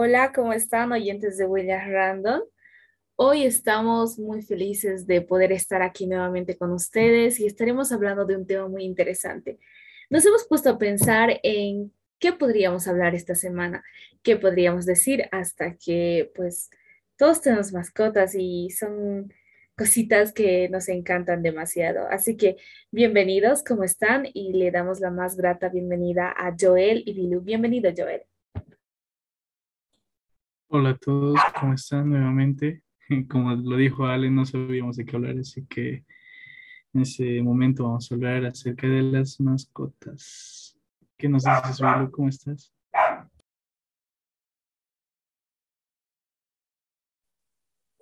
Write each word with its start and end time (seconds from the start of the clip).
Hola, 0.00 0.30
¿cómo 0.32 0.52
están 0.52 0.92
oyentes 0.92 1.38
de 1.38 1.46
Huellas 1.46 1.88
Random? 1.88 2.42
Hoy 3.16 3.42
estamos 3.42 4.16
muy 4.16 4.42
felices 4.42 5.08
de 5.08 5.22
poder 5.22 5.50
estar 5.50 5.82
aquí 5.82 6.06
nuevamente 6.06 6.56
con 6.56 6.70
ustedes 6.70 7.40
y 7.40 7.46
estaremos 7.46 7.90
hablando 7.90 8.24
de 8.24 8.36
un 8.36 8.46
tema 8.46 8.68
muy 8.68 8.84
interesante. 8.84 9.58
Nos 10.08 10.24
hemos 10.24 10.46
puesto 10.46 10.70
a 10.70 10.78
pensar 10.78 11.40
en 11.42 11.92
qué 12.20 12.32
podríamos 12.32 12.86
hablar 12.86 13.16
esta 13.16 13.34
semana, 13.34 13.82
qué 14.22 14.36
podríamos 14.36 14.86
decir 14.86 15.24
hasta 15.32 15.74
que 15.74 16.30
pues 16.36 16.70
todos 17.16 17.40
tenemos 17.40 17.72
mascotas 17.72 18.36
y 18.36 18.70
son 18.70 19.34
cositas 19.76 20.32
que 20.32 20.68
nos 20.68 20.88
encantan 20.88 21.42
demasiado. 21.42 22.06
Así 22.08 22.36
que 22.36 22.56
bienvenidos, 22.92 23.64
¿cómo 23.64 23.82
están? 23.82 24.28
Y 24.32 24.52
le 24.52 24.70
damos 24.70 25.00
la 25.00 25.10
más 25.10 25.36
grata 25.36 25.68
bienvenida 25.68 26.32
a 26.36 26.54
Joel 26.56 27.02
y 27.04 27.14
Bilu. 27.14 27.40
Bienvenido, 27.40 27.90
Joel. 27.96 28.22
Hola 30.70 30.90
a 30.90 30.98
todos, 30.98 31.40
¿cómo 31.58 31.72
están 31.72 32.10
nuevamente? 32.10 32.82
Como 33.30 33.54
lo 33.54 33.78
dijo 33.78 34.04
Ale, 34.04 34.30
no 34.30 34.44
sabíamos 34.44 34.96
de 34.96 35.06
qué 35.06 35.16
hablar, 35.16 35.38
así 35.38 35.64
que 35.64 36.04
en 36.92 37.00
ese 37.00 37.40
momento 37.42 37.84
vamos 37.84 38.12
a 38.12 38.14
hablar 38.14 38.44
acerca 38.44 38.86
de 38.86 39.00
las 39.00 39.40
mascotas. 39.40 40.78
¿Qué 41.16 41.26
nos 41.26 41.44
dices, 41.44 41.80
Bilu? 41.80 42.10
¿Cómo 42.10 42.28
estás? 42.28 42.70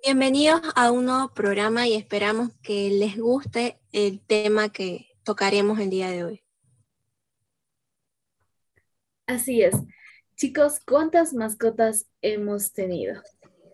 Bienvenidos 0.04 0.60
a 0.74 0.90
un 0.90 1.04
nuevo 1.04 1.32
programa 1.34 1.86
y 1.86 1.94
esperamos 1.94 2.52
que 2.62 2.90
les 2.90 3.16
guste 3.16 3.78
el 3.92 4.20
tema 4.20 4.70
que 4.70 5.06
tocaremos 5.22 5.78
el 5.78 5.90
día 5.90 6.10
de 6.10 6.24
hoy. 6.24 6.42
Así 9.28 9.62
es. 9.62 9.76
Chicos, 10.36 10.80
¿cuántas 10.86 11.32
mascotas 11.32 12.10
hemos 12.20 12.74
tenido? 12.74 13.22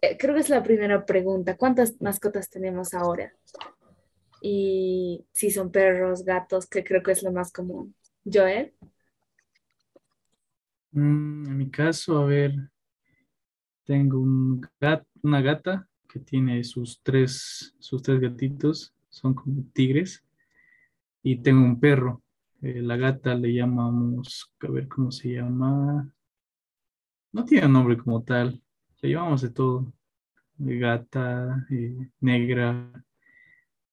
Eh, 0.01 0.17
creo 0.17 0.33
que 0.33 0.43
es 0.43 0.49
la 0.49 0.63
primera 0.63 1.05
pregunta. 1.05 1.57
¿Cuántas 1.57 2.01
mascotas 2.01 2.49
tenemos 2.49 2.95
ahora? 2.95 3.33
Y 4.41 5.27
si 5.33 5.51
son 5.51 5.73
perros, 5.73 6.25
gatos, 6.25 6.67
que 6.67 6.85
creo 6.85 7.03
que 7.03 7.11
es 7.11 7.25
lo 7.25 7.33
más 7.33 7.53
común. 7.53 7.97
Joel. 8.25 8.73
Mm, 10.93 11.47
en 11.49 11.57
mi 11.57 11.69
caso, 11.69 12.19
a 12.19 12.27
ver, 12.27 12.55
tengo 13.85 14.21
un 14.21 14.65
una 15.25 15.41
gata 15.41 15.89
que 16.09 16.21
tiene 16.21 16.63
sus 16.63 17.01
tres, 17.03 17.75
sus 17.81 18.03
tres 18.03 18.21
gatitos, 18.21 18.95
son 19.09 19.35
como 19.35 19.65
tigres, 19.73 20.23
y 21.25 21.39
tengo 21.39 21.65
un 21.65 21.81
perro. 21.81 22.23
Eh, 22.61 22.83
la 22.83 22.97
gata 22.97 23.35
le 23.35 23.53
llamamos, 23.53 24.53
a 24.61 24.71
ver 24.71 24.87
cómo 24.87 25.11
se 25.11 25.33
llama, 25.33 26.13
no 27.33 27.45
tiene 27.45 27.69
nombre 27.69 27.97
como 27.97 28.23
tal, 28.23 28.63
le 29.01 29.11
llamamos 29.11 29.43
de 29.43 29.51
todo. 29.51 29.93
Gata, 30.59 31.67
eh, 31.71 32.09
negra, 32.21 33.05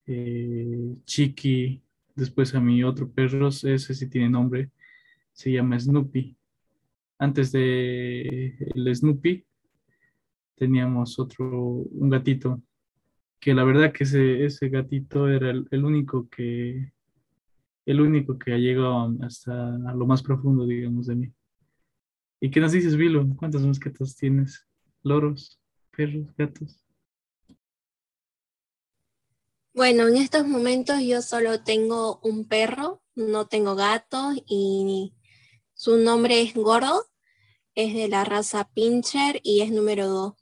eh, 0.05 0.95
chiqui. 1.05 1.81
Después 2.15 2.53
a 2.53 2.59
mi 2.59 2.83
otro 2.83 3.09
perro, 3.09 3.47
ese 3.47 3.79
sí 3.79 4.09
tiene 4.09 4.29
nombre, 4.29 4.71
se 5.31 5.51
llama 5.51 5.79
Snoopy. 5.79 6.37
Antes 7.17 7.51
de 7.51 8.55
el 8.75 8.95
Snoopy 8.95 9.45
teníamos 10.55 11.17
otro, 11.17 11.49
un 11.49 12.09
gatito, 12.09 12.61
que 13.39 13.53
la 13.53 13.63
verdad 13.63 13.93
que 13.93 14.03
ese, 14.03 14.45
ese 14.45 14.69
gatito 14.69 15.29
era 15.29 15.49
el, 15.49 15.67
el 15.71 15.85
único 15.85 16.29
que, 16.29 16.91
el 17.85 18.01
único 18.01 18.37
que 18.37 18.53
ha 18.53 18.57
llegado 18.57 19.15
hasta 19.21 19.77
lo 19.95 20.05
más 20.05 20.21
profundo, 20.21 20.67
digamos, 20.67 21.07
de 21.07 21.15
mí. 21.15 21.33
¿Y 22.41 22.51
qué 22.51 22.59
nos 22.59 22.71
dices, 22.71 22.95
Vilo? 22.95 23.25
¿Cuántas 23.37 23.61
mascotas 23.61 24.15
tienes? 24.15 24.65
¿Loros, 25.03 25.59
perros, 25.91 26.27
gatos? 26.37 26.85
Bueno, 29.73 30.07
en 30.07 30.17
estos 30.17 30.47
momentos 30.47 31.01
yo 31.01 31.21
solo 31.21 31.63
tengo 31.63 32.19
un 32.23 32.47
perro, 32.47 33.01
no 33.15 33.47
tengo 33.47 33.75
gatos 33.75 34.35
y 34.45 35.13
su 35.73 35.97
nombre 35.97 36.41
es 36.41 36.53
Gordo, 36.53 37.05
es 37.75 37.93
de 37.93 38.07
la 38.07 38.23
raza 38.25 38.69
Pincher 38.73 39.39
y 39.43 39.61
es 39.61 39.71
número 39.71 40.07
2. 40.07 40.33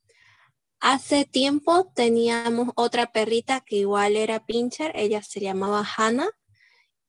Hace 0.79 1.25
tiempo 1.25 1.91
teníamos 1.95 2.69
otra 2.75 3.11
perrita 3.11 3.61
que 3.61 3.77
igual 3.77 4.15
era 4.15 4.45
Pincher, 4.45 4.91
ella 4.95 5.23
se 5.23 5.39
llamaba 5.39 5.83
Hannah 5.97 6.29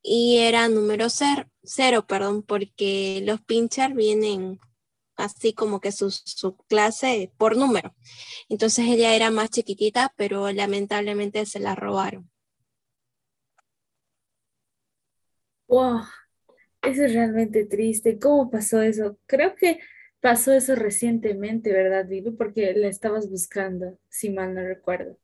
y 0.02 0.38
era 0.38 0.68
número 0.68 1.10
cero, 1.10 1.44
cero 1.62 2.06
perdón, 2.06 2.42
porque 2.42 3.22
los 3.24 3.42
Pincher 3.42 3.92
vienen 3.94 4.58
así 5.18 5.52
como 5.52 5.80
que 5.80 5.92
su, 5.92 6.56
clase 6.68 7.32
por 7.36 7.56
número. 7.56 7.94
Entonces 8.48 8.86
ella 8.86 9.14
era 9.14 9.30
más 9.30 9.50
chiquitita, 9.50 10.14
pero 10.16 10.50
lamentablemente 10.52 11.44
se 11.44 11.60
la 11.60 11.74
robaron. 11.74 12.30
Wow, 15.66 16.00
eso 16.82 17.04
es 17.04 17.12
realmente 17.12 17.66
triste. 17.66 18.18
¿Cómo 18.18 18.50
pasó 18.50 18.80
eso? 18.80 19.18
Creo 19.26 19.54
que 19.54 19.80
pasó 20.20 20.52
eso 20.52 20.74
recientemente, 20.74 21.72
¿verdad, 21.72 22.06
Vilu? 22.06 22.36
Porque 22.36 22.72
la 22.74 22.88
estabas 22.88 23.28
buscando, 23.28 23.98
si 24.08 24.30
mal 24.30 24.54
no 24.54 24.62
recuerdo. 24.62 25.18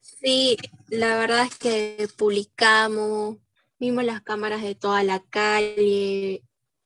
Sí, 0.00 0.56
la 0.88 1.16
verdad 1.18 1.44
es 1.44 1.56
que 1.56 2.08
publicamos, 2.16 3.38
vimos 3.78 4.04
las 4.04 4.22
cámaras 4.22 4.62
de 4.62 4.74
toda 4.74 5.02
la 5.02 5.22
calle 5.30 6.42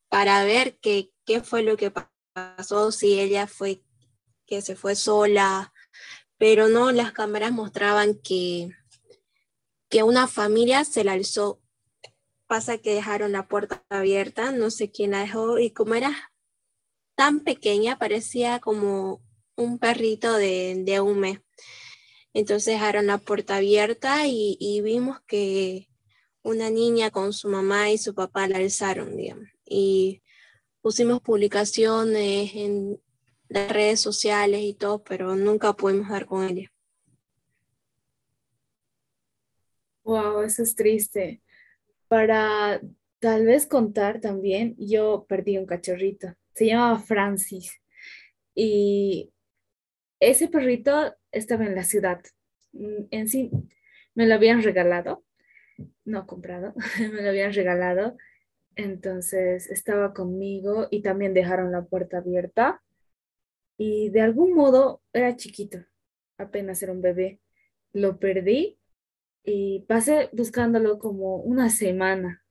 para 0.09 0.45
ver 0.45 0.79
qué, 0.81 1.11
qué 1.29 1.43
fue 1.43 1.63
lo 1.63 1.77
que 1.77 1.93
pasó, 2.33 2.91
si 2.91 3.21
ella 3.21 3.47
fue 3.47 3.83
que 4.47 4.63
se 4.63 4.77
fue 4.77 4.97
sola, 4.97 5.75
pero 6.39 6.69
no, 6.69 6.91
las 6.91 7.13
cámaras 7.13 7.53
mostraban 7.53 8.15
que, 8.15 8.71
que 9.91 10.03
una 10.05 10.27
familia 10.27 10.87
se 10.87 11.05
la 11.05 11.13
alzó. 11.13 11.61
Pasa 12.47 12.79
que 12.79 12.95
dejaron 12.95 13.33
la 13.33 13.47
puerta 13.47 13.85
abierta, 13.91 14.53
no 14.53 14.71
sé 14.71 14.91
quién 14.91 15.11
la 15.11 15.21
dejó, 15.21 15.59
y 15.59 15.71
como 15.71 15.95
era 15.95 16.33
tan 17.15 17.41
pequeña, 17.41 17.99
parecía 17.99 18.59
como 18.59 19.21
un 19.55 19.79
perrito 19.79 20.33
de, 20.33 20.81
de 20.83 21.01
un 21.03 21.21
mes. 21.21 21.41
Entonces 22.33 22.73
dejaron 22.73 23.07
la 23.07 23.19
puerta 23.19 23.57
abierta 23.57 24.27
y, 24.27 24.57
y, 24.59 24.81
vimos 24.81 25.21
que 25.27 25.91
una 26.43 26.71
niña 26.71 27.11
con 27.11 27.35
su 27.35 27.51
mamá 27.51 27.91
y 27.91 27.99
su 27.99 28.15
papá 28.15 28.49
la 28.49 28.57
alzaron, 28.57 29.15
digamos. 29.15 29.49
Y 29.67 30.23
pusimos 30.81 31.21
publicaciones 31.21 32.55
en 32.55 33.01
las 33.49 33.73
redes 33.73 34.01
sociales 34.01 34.61
y 34.63 34.75
todo, 34.75 35.03
pero 35.03 35.37
nunca 35.37 35.73
pudimos 35.73 36.09
dar 36.09 36.27
con 36.27 36.45
ella. 36.45 36.71
Wow, 40.05 40.43
eso 40.43 40.63
es 40.63 40.75
triste. 40.75 41.43
Para 42.09 42.81
tal 43.19 43.45
vez 43.45 43.67
contar 43.67 44.21
también, 44.21 44.75
yo 44.79 45.27
perdí 45.29 45.59
un 45.59 45.67
cachorrito. 45.67 46.35
Se 46.55 46.67
llamaba 46.67 46.99
Francis. 46.99 47.81
Y 48.55 49.31
ese 50.21 50.49
perrito 50.49 51.15
estaba 51.31 51.67
en 51.67 51.75
la 51.75 51.85
ciudad. 51.85 52.23
Mm, 52.73 53.05
en 53.11 53.29
sí, 53.29 53.51
me 54.15 54.27
lo 54.27 54.35
habían 54.35 54.63
regalado. 54.63 55.25
No 56.05 56.27
comprado, 56.27 56.75
me 56.99 57.23
lo 57.23 57.29
habían 57.29 57.53
regalado 57.53 58.17
entonces 58.79 59.69
estaba 59.71 60.15
conmigo 60.15 60.87
y 60.91 61.03
también 61.03 61.35
dejaron 61.35 61.73
la 61.73 61.85
puerta 61.85 62.19
abierta 62.19 62.81
y 63.77 64.11
de 64.11 64.21
algún 64.21 64.55
modo 64.55 65.03
era 65.13 65.37
chiquito, 65.37 65.79
apenas 66.39 66.83
era 66.83 66.93
un 66.93 67.03
bebé. 67.03 67.41
Lo 67.93 68.19
perdí 68.19 68.79
y 69.45 69.81
pasé 69.89 70.31
buscándolo 70.33 70.99
como 70.99 71.37
una 71.37 71.71
semana. 71.71 72.45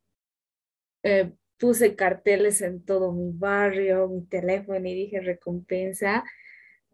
Eh, 1.03 1.31
puse 1.57 1.95
carteles 1.95 2.61
en 2.61 2.83
todo 2.83 3.13
mi 3.13 3.31
barrio, 3.31 4.09
mi 4.09 4.25
teléfono 4.25 4.85
y 4.85 4.93
dije 4.93 5.22
recompensa. 5.22 6.25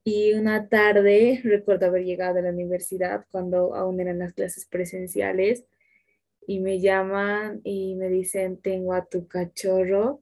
Y 0.03 0.33
una 0.33 0.69
tarde, 0.69 1.41
recuerdo 1.43 1.87
haber 1.87 2.03
llegado 2.03 2.37
a 2.37 2.43
la 2.43 2.51
universidad 2.51 3.25
cuando 3.31 3.75
aún 3.75 3.99
eran 3.99 4.19
las 4.19 4.33
clases 4.33 4.67
presenciales 4.67 5.65
y 6.47 6.59
me 6.59 6.79
llaman 6.79 7.61
y 7.63 7.95
me 7.95 8.09
dicen, 8.09 8.61
tengo 8.61 8.93
a 8.93 9.05
tu 9.05 9.27
cachorro. 9.27 10.21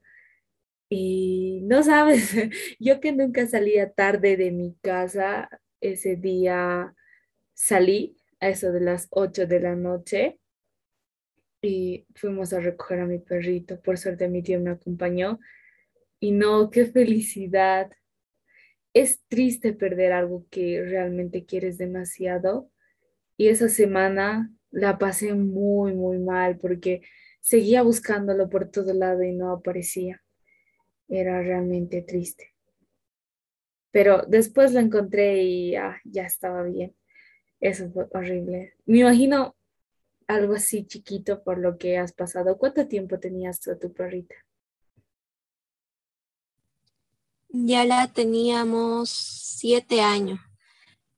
Y 0.90 1.62
no 1.64 1.84
sabes, 1.84 2.34
yo 2.80 3.00
que 3.00 3.12
nunca 3.12 3.48
salía 3.48 3.92
tarde 3.92 4.38
de 4.38 4.52
mi 4.52 4.76
casa, 4.82 5.50
ese 5.80 6.16
día 6.16 6.94
salí 7.54 8.18
a 8.40 8.50
eso 8.50 8.72
de 8.72 8.82
las 8.82 9.08
8 9.12 9.48
de 9.48 9.60
la 9.60 9.76
noche 9.76 10.40
y 11.62 12.06
fuimos 12.16 12.54
a 12.54 12.60
recoger 12.60 13.00
a 13.00 13.06
mi 13.06 13.20
perrito. 13.20 13.80
Por 13.82 13.98
suerte 13.98 14.28
mi 14.28 14.42
tío 14.42 14.60
me 14.60 14.72
acompañó 14.72 15.40
y 16.20 16.32
no, 16.32 16.70
qué 16.72 16.86
felicidad. 16.86 17.92
Es 18.94 19.22
triste 19.28 19.74
perder 19.74 20.12
algo 20.12 20.46
que 20.50 20.84
realmente 20.84 21.46
quieres 21.46 21.78
demasiado 21.78 22.70
y 23.38 23.48
esa 23.48 23.70
semana 23.70 24.52
la 24.72 24.98
pasé 24.98 25.34
muy, 25.34 25.94
muy 25.94 26.20
mal 26.20 26.58
porque 26.58 27.02
seguía 27.42 27.84
buscándolo 27.84 28.50
por 28.50 28.70
todo 28.72 28.94
lado 28.94 29.24
y 29.24 29.34
no 29.34 29.52
aparecía. 29.52 30.24
Era 31.10 31.42
realmente 31.44 32.02
triste. 32.04 32.48
pero 33.92 34.24
después 34.28 34.74
lo 34.74 34.80
encontré 34.80 35.44
y 35.44 35.76
ah, 35.76 36.00
ya 36.06 36.24
estaba 36.26 36.64
bien. 36.64 36.96
Eso 37.60 37.92
fue 37.92 38.08
horrible. 38.14 38.74
Me 38.86 39.00
imagino 39.00 39.56
algo 40.28 40.56
así 40.56 40.86
chiquito 40.86 41.44
por 41.44 41.58
lo 41.60 41.78
que 41.78 41.98
has 41.98 42.14
pasado. 42.14 42.58
¿Cuánto 42.58 42.88
tiempo 42.88 43.20
tenías 43.20 43.60
tú 43.60 43.78
tu 43.80 43.94
perrita? 43.94 44.36
Ya 47.50 47.86
la 47.86 48.12
teníamos 48.14 49.10
siete 49.10 50.02
años, 50.02 50.40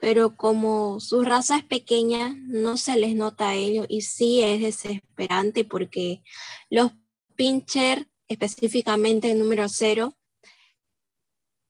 pero 0.03 0.35
como 0.35 1.00
su 1.00 1.23
raza 1.23 1.55
es 1.55 1.63
pequeña, 1.63 2.35
no 2.41 2.75
se 2.75 2.97
les 2.97 3.15
nota 3.15 3.51
a 3.51 3.55
ellos 3.55 3.85
y 3.88 4.01
sí 4.01 4.41
es 4.41 4.59
desesperante 4.59 5.63
porque 5.63 6.21
los 6.69 6.91
pincher, 7.38 8.09
específicamente 8.27 9.31
el 9.31 9.39
número 9.39 9.69
cero, 9.69 10.17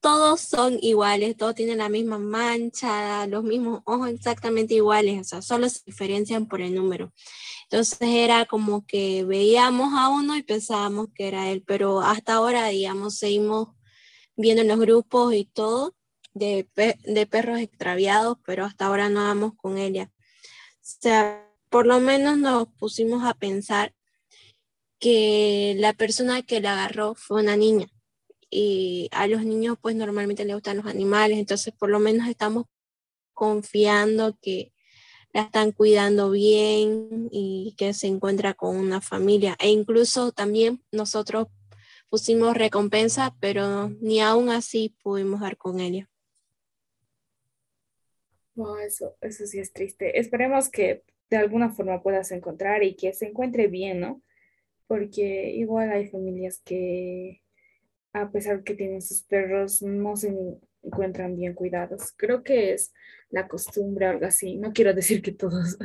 todos 0.01 0.41
son 0.41 0.79
iguales, 0.81 1.37
todos 1.37 1.53
tienen 1.53 1.77
la 1.77 1.89
misma 1.89 2.17
mancha, 2.17 3.27
los 3.27 3.43
mismos 3.43 3.81
ojos 3.85 4.09
exactamente 4.09 4.73
iguales, 4.73 5.21
o 5.21 5.23
sea, 5.25 5.41
solo 5.43 5.69
se 5.69 5.81
diferencian 5.85 6.47
por 6.47 6.61
el 6.61 6.73
número. 6.73 7.13
Entonces 7.69 7.99
era 8.01 8.47
como 8.47 8.83
que 8.87 9.23
veíamos 9.25 9.93
a 9.93 10.09
uno 10.09 10.35
y 10.35 10.41
pensábamos 10.41 11.09
que 11.13 11.27
era 11.27 11.51
él, 11.51 11.63
pero 11.67 12.01
hasta 12.01 12.33
ahora, 12.33 12.69
digamos, 12.69 13.15
seguimos 13.15 13.67
viendo 14.35 14.63
en 14.63 14.69
los 14.69 14.79
grupos 14.79 15.35
y 15.35 15.45
todo 15.45 15.93
de, 16.33 16.67
perros 17.29 17.59
extraviados, 17.59 18.37
pero 18.45 18.65
hasta 18.65 18.85
ahora 18.85 19.09
no 19.09 19.21
vamos 19.21 19.53
con 19.55 19.77
ella. 19.77 20.11
O 20.13 20.79
sea, 20.81 21.47
por 21.69 21.85
lo 21.85 21.99
menos 21.99 22.37
nos 22.37 22.67
pusimos 22.69 23.23
a 23.23 23.33
pensar 23.33 23.93
que 24.99 25.75
la 25.77 25.93
persona 25.93 26.41
que 26.43 26.61
la 26.61 26.73
agarró 26.73 27.15
fue 27.15 27.41
una 27.41 27.57
niña 27.57 27.87
y 28.49 29.09
a 29.11 29.27
los 29.27 29.43
niños 29.43 29.77
pues 29.81 29.95
normalmente 29.95 30.45
les 30.45 30.55
gustan 30.55 30.77
los 30.77 30.85
animales, 30.85 31.39
entonces 31.39 31.73
por 31.73 31.89
lo 31.89 31.99
menos 31.99 32.27
estamos 32.27 32.65
confiando 33.33 34.37
que 34.41 34.71
la 35.33 35.41
están 35.41 35.71
cuidando 35.71 36.29
bien 36.29 37.27
y 37.31 37.73
que 37.77 37.93
se 37.93 38.07
encuentra 38.07 38.53
con 38.53 38.75
una 38.77 39.01
familia. 39.01 39.55
E 39.59 39.69
incluso 39.69 40.31
también 40.31 40.83
nosotros 40.91 41.47
pusimos 42.09 42.55
recompensa, 42.55 43.35
pero 43.39 43.89
ni 43.99 44.21
aún 44.21 44.49
así 44.49 44.95
pudimos 45.01 45.41
dar 45.41 45.57
con 45.57 45.79
ella. 45.79 46.07
Eso, 48.85 49.15
eso 49.21 49.45
sí 49.45 49.59
es 49.59 49.73
triste. 49.73 50.19
Esperemos 50.19 50.69
que 50.69 51.03
de 51.29 51.37
alguna 51.37 51.69
forma 51.71 52.01
puedas 52.01 52.31
encontrar 52.31 52.83
y 52.83 52.95
que 52.95 53.13
se 53.13 53.27
encuentre 53.27 53.67
bien, 53.67 53.99
¿no? 53.99 54.21
Porque 54.87 55.51
igual 55.51 55.91
hay 55.91 56.07
familias 56.07 56.61
que 56.63 57.41
a 58.13 58.31
pesar 58.31 58.63
que 58.63 58.75
tienen 58.75 59.01
sus 59.01 59.23
perros, 59.23 59.81
no 59.81 60.15
se 60.15 60.33
encuentran 60.83 61.35
bien 61.35 61.53
cuidados. 61.53 62.13
Creo 62.15 62.43
que 62.43 62.73
es 62.73 62.93
la 63.29 63.47
costumbre 63.47 64.05
algo 64.05 64.25
así. 64.25 64.55
No 64.57 64.71
quiero 64.71 64.93
decir 64.95 65.21
que 65.21 65.31
todos, 65.31 65.77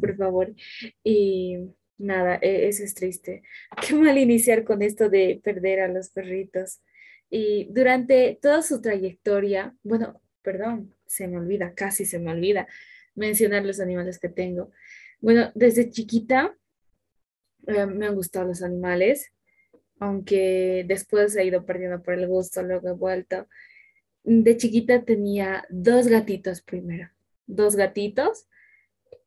por 0.00 0.16
favor. 0.16 0.54
Y 1.02 1.58
nada, 1.98 2.38
e-, 2.40 2.68
eso 2.68 2.84
es 2.84 2.94
triste. 2.94 3.42
Qué 3.86 3.94
mal 3.94 4.16
iniciar 4.16 4.64
con 4.64 4.82
esto 4.82 5.08
de 5.08 5.40
perder 5.42 5.80
a 5.80 5.88
los 5.88 6.10
perritos. 6.10 6.80
Y 7.28 7.68
durante 7.72 8.38
toda 8.40 8.62
su 8.62 8.80
trayectoria, 8.80 9.74
bueno, 9.82 10.20
perdón, 10.42 10.94
se 11.12 11.28
me 11.28 11.38
olvida, 11.38 11.74
casi 11.74 12.04
se 12.04 12.18
me 12.18 12.30
olvida 12.30 12.66
mencionar 13.14 13.64
los 13.64 13.80
animales 13.80 14.18
que 14.18 14.28
tengo. 14.28 14.70
Bueno, 15.20 15.52
desde 15.54 15.90
chiquita 15.90 16.56
eh, 17.66 17.86
me 17.86 18.06
han 18.06 18.14
gustado 18.14 18.46
los 18.46 18.62
animales 18.62 19.32
aunque 20.02 20.84
después 20.88 21.36
he 21.36 21.44
ido 21.44 21.64
perdiendo 21.64 22.02
por 22.02 22.14
el 22.14 22.26
gusto, 22.26 22.62
luego 22.62 22.88
he 22.88 22.92
vuelto. 22.92 23.46
De 24.24 24.56
chiquita 24.56 25.04
tenía 25.04 25.64
dos 25.70 26.08
gatitos 26.08 26.60
primero, 26.60 27.08
dos 27.46 27.76
gatitos. 27.76 28.48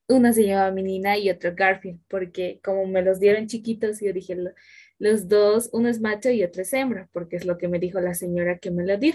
Una 0.10 0.34
se 0.34 0.44
llamaba 0.44 0.72
Minina 0.72 1.18
y 1.18 1.30
otro 1.30 1.54
Garfield, 1.56 2.02
porque 2.10 2.60
como 2.62 2.86
me 2.88 3.02
los 3.02 3.22
dieron 3.22 3.48
chiquitos, 3.48 4.02
yo 4.02 4.12
dije, 4.12 4.38
los 5.00 5.30
dos, 5.30 5.70
uno 5.72 5.88
es 5.88 6.02
macho 6.02 6.30
y 6.30 6.44
otro 6.44 6.62
es 6.62 6.74
hembra, 6.74 7.08
porque 7.14 7.38
es 7.38 7.46
lo 7.46 7.58
que 7.58 7.70
me 7.70 7.80
dijo 7.80 8.02
la 8.02 8.14
señora 8.14 8.60
que 8.60 8.70
me 8.70 8.86
lo 8.86 8.98
dio. 8.98 9.14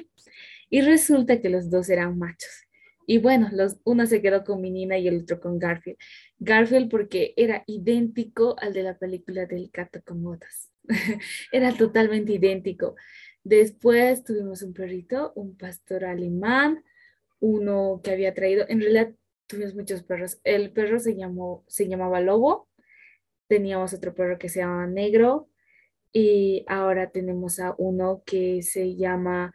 Y 0.71 0.81
resulta 0.81 1.41
que 1.41 1.51
los 1.51 1.69
dos 1.69 1.91
eran 1.91 2.19
machos. 2.19 2.67
Y 3.07 3.19
bueno, 3.19 3.49
los, 3.53 3.79
uno 3.85 4.07
se 4.07 4.23
quedó 4.23 4.45
con 4.45 4.61
Minina 4.61 4.97
y 4.97 5.09
el 5.09 5.23
otro 5.23 5.41
con 5.41 5.59
Garfield. 5.59 5.99
Garfield 6.39 6.89
porque 6.89 7.35
era 7.37 7.65
idéntico 7.67 8.55
al 8.61 8.73
de 8.73 8.85
la 8.85 8.97
película 8.97 9.47
del 9.47 9.69
gato 9.73 10.01
con 10.05 10.23
botas. 10.23 10.71
Era 11.53 11.73
totalmente 11.73 12.33
idéntico. 12.33 12.95
Después 13.43 14.23
tuvimos 14.23 14.63
un 14.63 14.73
perrito, 14.75 15.33
un 15.35 15.57
pastor 15.57 16.05
alemán, 16.05 16.85
uno 17.41 18.01
que 18.05 18.13
había 18.13 18.35
traído, 18.35 18.65
en 18.69 18.81
realidad 18.81 19.13
tuvimos 19.47 19.75
muchos 19.75 20.03
perros. 20.03 20.41
El 20.45 20.73
perro 20.73 21.01
se, 21.01 21.17
llamó, 21.17 21.65
se 21.67 21.89
llamaba 21.89 22.21
Lobo, 22.21 22.69
teníamos 23.49 23.93
otro 23.93 24.15
perro 24.15 24.39
que 24.39 24.49
se 24.49 24.61
llamaba 24.61 24.87
Negro 24.87 25.49
y 26.13 26.65
ahora 26.69 27.11
tenemos 27.11 27.59
a 27.61 27.75
uno 27.79 28.23
que 28.25 28.63
se 28.63 28.95
llama 28.95 29.53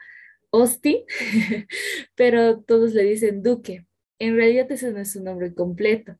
Austin, 0.55 1.03
pero 2.15 2.61
todos 2.61 2.93
le 2.93 3.03
dicen 3.03 3.43
Duque. 3.43 3.85
En 4.19 4.35
realidad 4.35 4.71
ese 4.71 4.91
no 4.91 4.99
es 4.99 5.11
su 5.11 5.23
nombre 5.23 5.53
completo. 5.53 6.17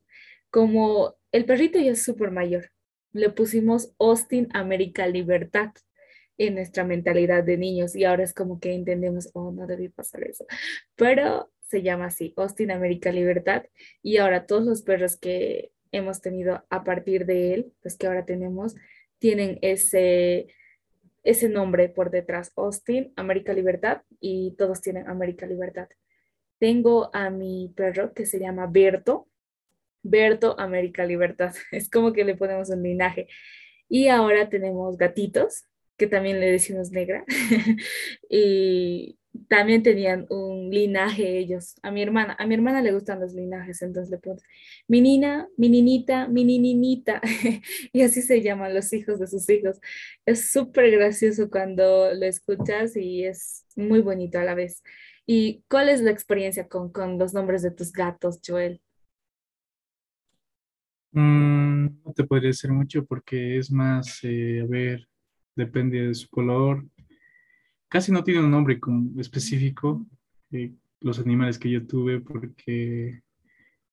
Como 0.50 1.16
el 1.32 1.44
perrito 1.44 1.78
ya 1.78 1.92
es 1.92 2.04
súper 2.04 2.30
mayor, 2.30 2.70
le 3.12 3.30
pusimos 3.30 3.94
Austin 3.98 4.48
América 4.52 5.06
Libertad 5.06 5.70
en 6.38 6.54
nuestra 6.54 6.84
mentalidad 6.84 7.44
de 7.44 7.56
niños 7.56 7.96
y 7.96 8.04
ahora 8.04 8.24
es 8.24 8.34
como 8.34 8.60
que 8.60 8.74
entendemos, 8.74 9.30
oh, 9.32 9.52
no 9.52 9.66
debí 9.66 9.88
pasar 9.88 10.24
eso, 10.24 10.46
pero 10.94 11.50
se 11.62 11.82
llama 11.82 12.06
así, 12.06 12.34
Austin 12.36 12.70
América 12.70 13.10
Libertad 13.10 13.64
y 14.02 14.18
ahora 14.18 14.46
todos 14.46 14.64
los 14.64 14.82
perros 14.82 15.16
que 15.16 15.72
hemos 15.92 16.20
tenido 16.20 16.64
a 16.68 16.84
partir 16.84 17.26
de 17.26 17.54
él, 17.54 17.72
pues 17.80 17.96
que 17.96 18.06
ahora 18.06 18.26
tenemos, 18.26 18.74
tienen 19.18 19.58
ese, 19.62 20.48
ese 21.24 21.48
nombre 21.48 21.88
por 21.88 22.10
detrás, 22.10 22.52
Austin 22.54 23.12
América 23.16 23.52
Libertad 23.52 24.02
y 24.20 24.54
todos 24.56 24.80
tienen 24.80 25.08
América 25.08 25.46
Libertad. 25.46 25.88
Tengo 26.58 27.10
a 27.14 27.30
mi 27.30 27.72
perro 27.76 28.14
que 28.14 28.26
se 28.26 28.38
llama 28.38 28.66
Berto, 28.66 29.28
Berto, 30.02 30.58
América 30.58 31.04
Libertad. 31.04 31.54
Es 31.72 31.90
como 31.90 32.12
que 32.12 32.24
le 32.24 32.36
ponemos 32.36 32.70
un 32.70 32.82
linaje. 32.82 33.28
Y 33.88 34.08
ahora 34.08 34.48
tenemos 34.48 34.96
gatitos, 34.96 35.64
que 35.96 36.06
también 36.06 36.40
le 36.40 36.50
decimos 36.52 36.90
negra. 36.90 37.24
y 38.30 39.18
también 39.48 39.82
tenían 39.82 40.26
un 40.30 40.70
linaje 40.70 41.38
ellos. 41.38 41.76
A 41.82 41.90
mi 41.90 42.02
hermana, 42.02 42.36
a 42.38 42.46
mi 42.46 42.54
hermana 42.54 42.82
le 42.82 42.92
gustan 42.92 43.20
los 43.20 43.34
linajes, 43.34 43.82
entonces 43.82 44.10
le 44.10 44.18
pones 44.18 44.42
mi 44.88 45.00
nina, 45.00 45.48
mi 45.56 45.68
ninita, 45.68 46.28
mi 46.28 46.44
nininita. 46.44 47.20
y 47.92 48.02
así 48.02 48.22
se 48.22 48.42
llaman 48.42 48.74
los 48.74 48.92
hijos 48.92 49.18
de 49.18 49.26
sus 49.26 49.48
hijos. 49.50 49.80
Es 50.24 50.50
súper 50.50 50.90
gracioso 50.90 51.50
cuando 51.50 52.12
lo 52.14 52.26
escuchas 52.26 52.96
y 52.96 53.24
es 53.24 53.66
muy 53.76 54.00
bonito 54.00 54.38
a 54.38 54.44
la 54.44 54.54
vez. 54.54 54.82
¿Y 55.26 55.64
cuál 55.68 55.88
es 55.88 56.00
la 56.02 56.12
experiencia 56.12 56.68
con, 56.68 56.92
con 56.92 57.18
los 57.18 57.34
nombres 57.34 57.62
de 57.62 57.72
tus 57.72 57.92
gatos, 57.92 58.40
Joel? 58.46 58.80
Mm, 61.12 62.02
no 62.04 62.12
te 62.14 62.24
podría 62.24 62.48
decir 62.48 62.70
mucho 62.70 63.04
porque 63.04 63.58
es 63.58 63.70
más, 63.72 64.20
eh, 64.22 64.60
a 64.60 64.66
ver, 64.66 65.08
depende 65.54 66.08
de 66.08 66.14
su 66.14 66.28
color. 66.28 66.84
Casi 67.96 68.12
no 68.12 68.22
tiene 68.22 68.40
un 68.40 68.50
nombre 68.50 68.78
específico 69.16 70.06
eh, 70.50 70.70
los 71.00 71.18
animales 71.18 71.58
que 71.58 71.70
yo 71.70 71.86
tuve 71.86 72.20
porque 72.20 73.22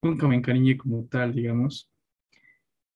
nunca 0.02 0.28
me 0.28 0.36
encariñé 0.36 0.76
como 0.76 1.06
tal, 1.06 1.34
digamos. 1.34 1.90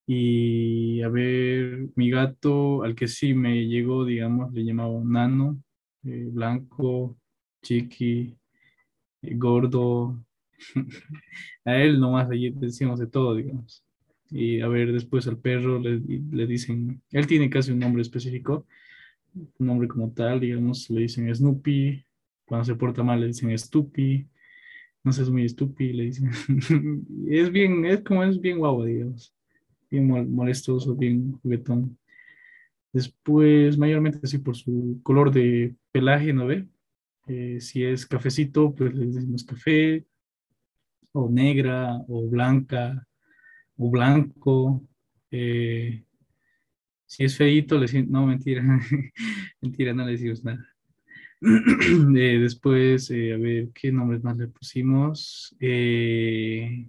Y 0.06 1.02
a 1.02 1.08
ver, 1.08 1.88
mi 1.96 2.10
gato, 2.10 2.84
al 2.84 2.94
que 2.94 3.08
sí 3.08 3.34
me 3.34 3.68
llegó, 3.68 4.04
digamos, 4.04 4.52
le 4.52 4.66
llamaba 4.66 5.00
Nano, 5.02 5.64
eh, 6.04 6.28
blanco, 6.30 7.18
chiqui, 7.62 8.36
gordo. 9.22 10.22
a 11.64 11.78
él 11.78 12.02
nomás 12.02 12.30
allí 12.30 12.50
decimos 12.50 13.00
de 13.00 13.08
todo, 13.08 13.34
digamos. 13.34 13.82
Y 14.30 14.60
a 14.60 14.68
ver, 14.68 14.92
después 14.92 15.26
al 15.28 15.38
perro 15.38 15.80
le, 15.80 16.02
le 16.02 16.46
dicen, 16.46 17.02
él 17.12 17.28
tiene 17.28 17.50
casi 17.50 17.72
un 17.72 17.80
nombre 17.80 18.02
específico, 18.02 18.66
nombre 19.60 19.88
como 19.88 20.12
tal, 20.12 20.40
digamos, 20.40 20.90
le 20.90 21.02
dicen 21.02 21.34
Snoopy, 21.34 22.04
cuando 22.46 22.66
se 22.66 22.76
porta 22.76 23.04
mal 23.04 23.20
le 23.20 23.28
dicen 23.28 23.58
Stupi, 23.58 24.28
no 25.04 25.12
sé, 25.12 25.22
es 25.24 25.30
muy 25.30 25.48
Stupi, 25.48 25.94
le 25.94 26.04
dicen. 26.04 26.32
es 27.30 27.52
bien, 27.52 27.86
es 27.86 28.02
como 28.02 28.24
es 28.24 28.40
bien 28.40 28.60
guau, 28.60 28.84
digamos, 28.84 29.34
bien 29.90 30.08
molestoso, 30.34 30.96
bien 30.96 31.34
juguetón. 31.42 31.98
Después, 32.94 33.78
mayormente 33.78 34.20
así 34.24 34.38
por 34.40 34.56
su 34.56 35.00
color 35.04 35.32
de 35.32 35.76
pelaje, 35.92 36.34
¿no 36.34 36.48
ve? 36.48 36.68
Eh, 37.28 37.60
si 37.60 37.84
es 37.84 38.06
cafecito, 38.06 38.74
pues 38.74 38.94
le 38.96 39.08
decimos 39.08 39.44
café, 39.44 40.06
o 41.12 41.30
negra, 41.30 41.98
o 42.08 42.28
blanca, 42.30 43.06
o 43.78 43.90
blanco. 43.90 44.84
Eh, 45.32 46.04
si 47.08 47.24
es 47.24 47.38
feito, 47.38 47.80
le 47.80 47.88
no, 48.04 48.28
mentira, 48.28 48.62
mentira, 49.62 49.94
no 49.94 50.06
le 50.06 50.12
decimos 50.12 50.44
nada. 50.44 50.64
Eh, 52.16 52.40
después, 52.40 53.12
eh, 53.12 53.34
a 53.34 53.38
ver, 53.38 53.70
¿qué 53.72 53.92
nombres 53.92 54.24
más 54.24 54.38
le 54.38 54.48
pusimos? 54.48 55.56
Eh, 55.60 56.88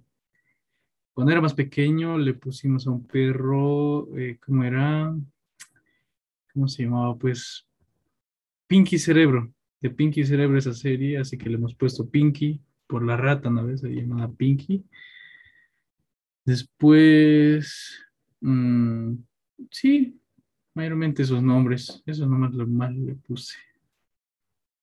cuando 1.13 1.33
era 1.33 1.43
más 1.43 1.53
pequeño 1.53 2.17
le 2.17 2.33
pusimos 2.33 2.87
a 2.87 2.91
un 2.91 3.07
perro, 3.07 4.09
¿cómo 4.45 4.65
era? 4.65 5.15
¿Cómo 6.53 6.67
se 6.67 6.85
llamaba? 6.85 7.17
Pues 7.19 7.69
Pinky 8.67 8.99
Cerebro, 8.99 9.53
de 9.81 9.91
Pinky 9.91 10.25
Cerebro 10.25 10.59
esa 10.59 10.73
serie, 10.73 11.19
así 11.19 11.37
que 11.37 11.51
le 11.51 11.57
hemos 11.57 11.75
puesto 11.75 12.09
Pinky 12.09 12.61
por 12.87 13.05
la 13.05 13.17
rata, 13.17 13.51
¿no 13.51 13.67
ves? 13.67 13.81
Se 13.81 13.91
llama 13.91 14.33
Pinky. 14.33 14.85
Después, 16.45 18.01
mm, 18.41 19.15
sí, 19.71 20.21
mayormente 20.75 21.23
esos 21.23 21.43
nombres, 21.43 22.03
esos 22.07 22.29
nombres 22.29 22.55
lo 22.55 22.67
más 22.67 22.95
le 22.95 23.15
puse. 23.15 23.57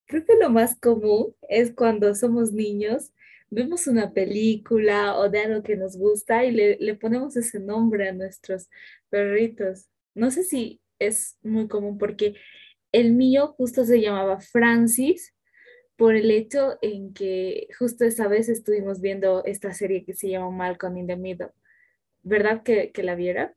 Creo 0.08 0.25
que 0.25 0.36
lo 0.36 0.50
más 0.50 0.79
común 0.79 1.34
es 1.50 1.74
cuando 1.74 2.13
somos 2.13 2.51
niños, 2.51 3.12
vemos 3.50 3.88
una 3.88 4.12
película 4.12 5.17
o 5.17 5.29
de 5.29 5.39
algo 5.39 5.63
que 5.63 5.75
nos 5.75 5.98
gusta 5.98 6.46
y 6.46 6.51
le, 6.51 6.77
le 6.79 6.96
ponemos 6.96 7.36
ese 7.38 7.60
nombre 7.60 8.10
a 8.10 8.13
nuestros 8.13 8.70
perritos. 9.10 9.89
No 10.13 10.32
sé 10.32 10.44
si 10.44 10.82
es 11.00 11.38
muy 11.41 11.67
común 11.67 11.98
porque 11.98 12.36
el 12.91 13.13
mío 13.13 13.55
justo 13.58 13.84
se 13.84 14.00
llamaba 14.01 14.39
Francis 14.39 15.34
por 15.96 16.15
el 16.15 16.29
hecho 16.29 16.77
en 16.82 17.13
que 17.13 17.67
justo 17.79 18.05
esa 18.05 18.27
vez 18.27 18.50
estuvimos 18.50 19.01
viendo 19.01 19.44
esta 19.46 19.74
serie 19.74 20.03
que 20.03 20.13
se 20.13 20.29
llama 20.29 20.51
Malcolm 20.51 20.98
in 20.98 21.08
the 21.08 21.15
Middle. 21.15 21.51
¿Verdad 22.22 22.63
que, 22.63 22.91
que 22.91 23.03
la 23.03 23.15
viera? 23.15 23.55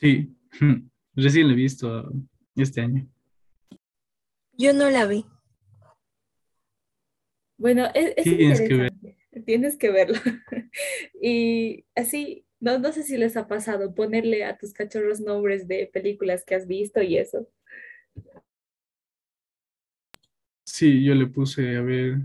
Sí, 0.00 0.34
recién 1.14 1.48
la 1.48 1.52
he 1.52 1.56
visto 1.56 2.10
este 2.56 2.80
año. 2.80 3.06
Yo 4.52 4.72
no 4.72 4.90
la 4.90 5.06
vi. 5.06 5.24
Bueno, 7.58 7.86
es, 7.94 8.14
Tienes 8.24 8.60
Que 8.62 8.74
ver. 8.74 8.92
Tienes 9.44 9.76
que 9.76 9.90
verlo. 9.90 10.18
y 11.22 11.84
así, 11.94 12.46
no, 12.58 12.78
no 12.78 12.92
sé 12.92 13.02
si 13.02 13.16
les 13.16 13.36
ha 13.36 13.46
pasado 13.46 13.94
ponerle 13.94 14.44
a 14.44 14.56
tus 14.56 14.72
cachorros 14.72 15.20
nombres 15.20 15.68
de 15.68 15.88
películas 15.92 16.44
que 16.44 16.54
has 16.54 16.66
visto 16.66 17.02
y 17.02 17.18
eso. 17.18 17.46
Sí, 20.64 21.04
yo 21.04 21.14
le 21.14 21.26
puse, 21.26 21.76
a 21.76 21.82
ver, 21.82 22.18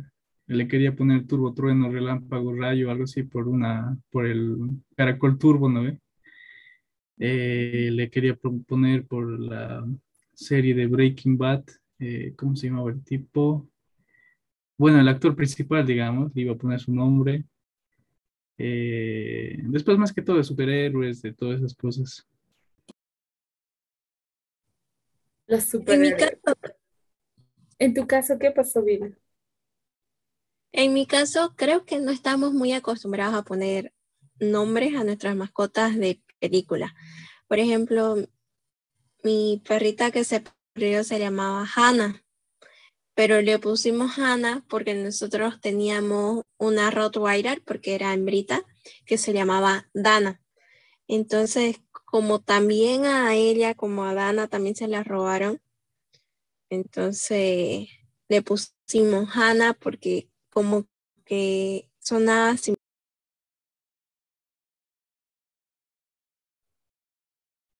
le 0.47 0.67
quería 0.67 0.95
poner 0.95 1.27
turbo, 1.27 1.53
trueno, 1.53 1.91
relámpago, 1.91 2.53
rayo, 2.53 2.89
algo 2.89 3.03
así 3.03 3.23
por 3.23 3.47
una, 3.47 3.97
por 4.11 4.25
el 4.25 4.57
caracol 4.95 5.37
turbo, 5.37 5.69
¿no 5.69 5.83
ve? 5.83 5.99
Eh, 7.17 7.89
le 7.91 8.09
quería 8.09 8.35
poner 8.35 9.05
por 9.05 9.39
la 9.39 9.85
serie 10.33 10.75
de 10.75 10.87
Breaking 10.87 11.37
Bad, 11.37 11.63
eh, 11.99 12.33
¿cómo 12.35 12.55
se 12.55 12.67
llamaba 12.67 12.91
el 12.91 13.03
tipo? 13.03 13.67
Bueno, 14.77 14.99
el 14.99 15.07
actor 15.07 15.35
principal, 15.35 15.85
digamos, 15.85 16.35
le 16.35 16.41
iba 16.41 16.53
a 16.53 16.57
poner 16.57 16.79
su 16.79 16.93
nombre. 16.93 17.45
Eh, 18.57 19.57
después, 19.63 19.97
más 19.97 20.11
que 20.11 20.21
todo, 20.21 20.37
de 20.37 20.43
superhéroes, 20.43 21.21
de 21.21 21.33
todas 21.33 21.59
esas 21.59 21.73
cosas. 21.73 22.27
Los 25.47 25.63
superhéroes. 25.63 26.39
En, 27.77 27.93
tu 27.93 28.07
caso, 28.07 28.37
¿qué 28.37 28.51
pasó, 28.51 28.83
Bill? 28.83 29.17
En 30.73 30.93
mi 30.93 31.05
caso, 31.05 31.53
creo 31.55 31.85
que 31.85 31.99
no 31.99 32.11
estamos 32.11 32.53
muy 32.53 32.73
acostumbrados 32.73 33.35
a 33.35 33.43
poner 33.43 33.93
nombres 34.39 34.95
a 34.95 35.05
nuestras 35.05 35.35
mascotas 35.37 35.95
de 35.95 36.21
película. 36.39 36.95
Por 37.47 37.59
ejemplo, 37.59 38.17
mi 39.23 39.61
perrita 39.65 40.11
que 40.11 40.23
se 40.23 40.43
se 40.75 41.19
llamaba 41.19 41.65
Hannah, 41.73 42.21
pero 43.13 43.41
le 43.41 43.59
pusimos 43.59 44.19
Hannah 44.19 44.65
porque 44.67 44.93
nosotros 44.93 45.61
teníamos 45.61 46.43
una 46.57 46.91
Rottweiler, 46.91 47.63
porque 47.63 47.95
era 47.95 48.13
hembrita, 48.13 48.63
que 49.05 49.17
se 49.17 49.31
llamaba 49.31 49.89
Dana. 49.93 50.41
Entonces, 51.07 51.77
como 52.05 52.41
también 52.41 53.05
a 53.05 53.35
ella, 53.35 53.73
como 53.73 54.03
a 54.03 54.13
Dana, 54.13 54.49
también 54.49 54.75
se 54.75 54.87
la 54.89 55.03
robaron, 55.03 55.61
entonces 56.69 57.87
le 58.27 58.41
pusimos 58.41 59.29
Hannah 59.33 59.73
porque 59.73 60.29
como 60.49 60.87
que 61.25 61.89
sonaba 61.99 62.49
así. 62.49 62.75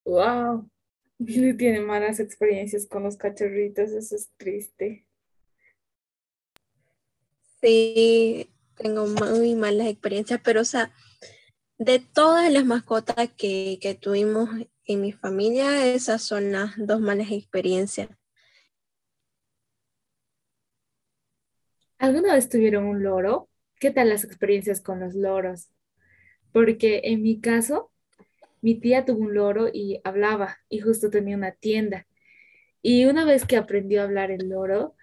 Wow. 0.05 0.69
Billy 1.17 1.53
tiene 1.57 1.81
malas 1.81 2.19
experiencias 2.19 2.88
con 2.88 3.03
los 3.03 3.17
cachorritos, 3.17 3.91
eso 3.91 4.15
es 4.15 4.29
triste. 4.38 5.05
Sí, 7.62 8.50
tengo 8.75 9.07
muy 9.07 9.55
malas 9.55 9.88
experiencias, 9.88 10.39
pero 10.43 10.62
o 10.62 10.65
sea, 10.65 10.91
de 11.77 12.00
todas 12.00 12.51
las 12.51 12.65
mascotas 12.65 13.31
que, 13.35 13.79
que 13.81 13.95
tuvimos 13.95 14.50
en 14.85 15.01
mi 15.01 15.12
familia, 15.12 15.88
esas 15.88 16.21
son 16.21 16.51
las 16.51 16.74
dos 16.77 17.01
malas 17.01 17.31
experiencias. 17.31 18.09
¿Alguna 21.97 22.35
vez 22.35 22.50
tuvieron 22.50 22.85
un 22.85 23.03
loro? 23.03 23.50
¿Qué 23.79 23.89
tal 23.89 24.09
las 24.09 24.24
experiencias 24.24 24.81
con 24.81 25.00
los 25.00 25.15
loros? 25.15 25.69
Porque 26.51 27.01
en 27.05 27.24
mi 27.24 27.39
caso, 27.39 27.91
mi 28.65 28.79
tía 28.79 29.05
tuvo 29.05 29.19
un 29.19 29.36
loro 29.36 29.69
y 29.72 30.01
hablaba 30.03 30.57
y 30.69 30.79
justo 30.79 31.12
tenía 31.12 31.38
una 31.38 31.51
tienda. 31.51 32.07
Y 32.81 33.05
una 33.05 33.24
vez 33.24 33.45
que 33.45 33.57
aprendió 33.57 34.01
a 34.01 34.05
hablar 34.05 34.31
el 34.31 34.50
loro, 34.50 34.95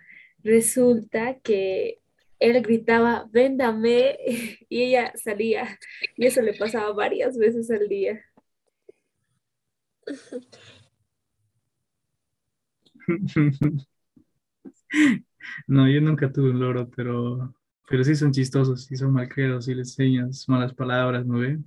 resulta 0.43 1.39
que 1.41 2.01
él 2.41 2.61
gritaba, 2.63 3.29
véndame, 3.33 4.19
y 4.69 4.83
ella 4.83 5.13
salía. 5.17 5.79
Y 6.17 6.27
eso 6.27 6.43
le 6.43 6.55
pasaba 6.55 6.93
varias 6.93 7.39
veces 7.39 7.71
al 7.71 7.89
día. 7.89 8.21
No, 15.67 15.89
yo 15.89 16.01
nunca 16.01 16.31
tuve 16.33 16.51
un 16.51 16.61
loro, 16.61 16.89
pero, 16.95 17.55
pero 17.89 18.05
sí 18.05 18.15
son 18.15 18.33
chistosos, 18.33 18.85
sí 18.85 18.97
son 18.97 19.13
malcriados, 19.13 19.65
sí 19.65 19.75
les 19.75 19.89
enseñas 19.99 20.49
malas 20.49 20.75
palabras, 20.75 21.27
¿no 21.27 21.39
ve? 21.39 21.59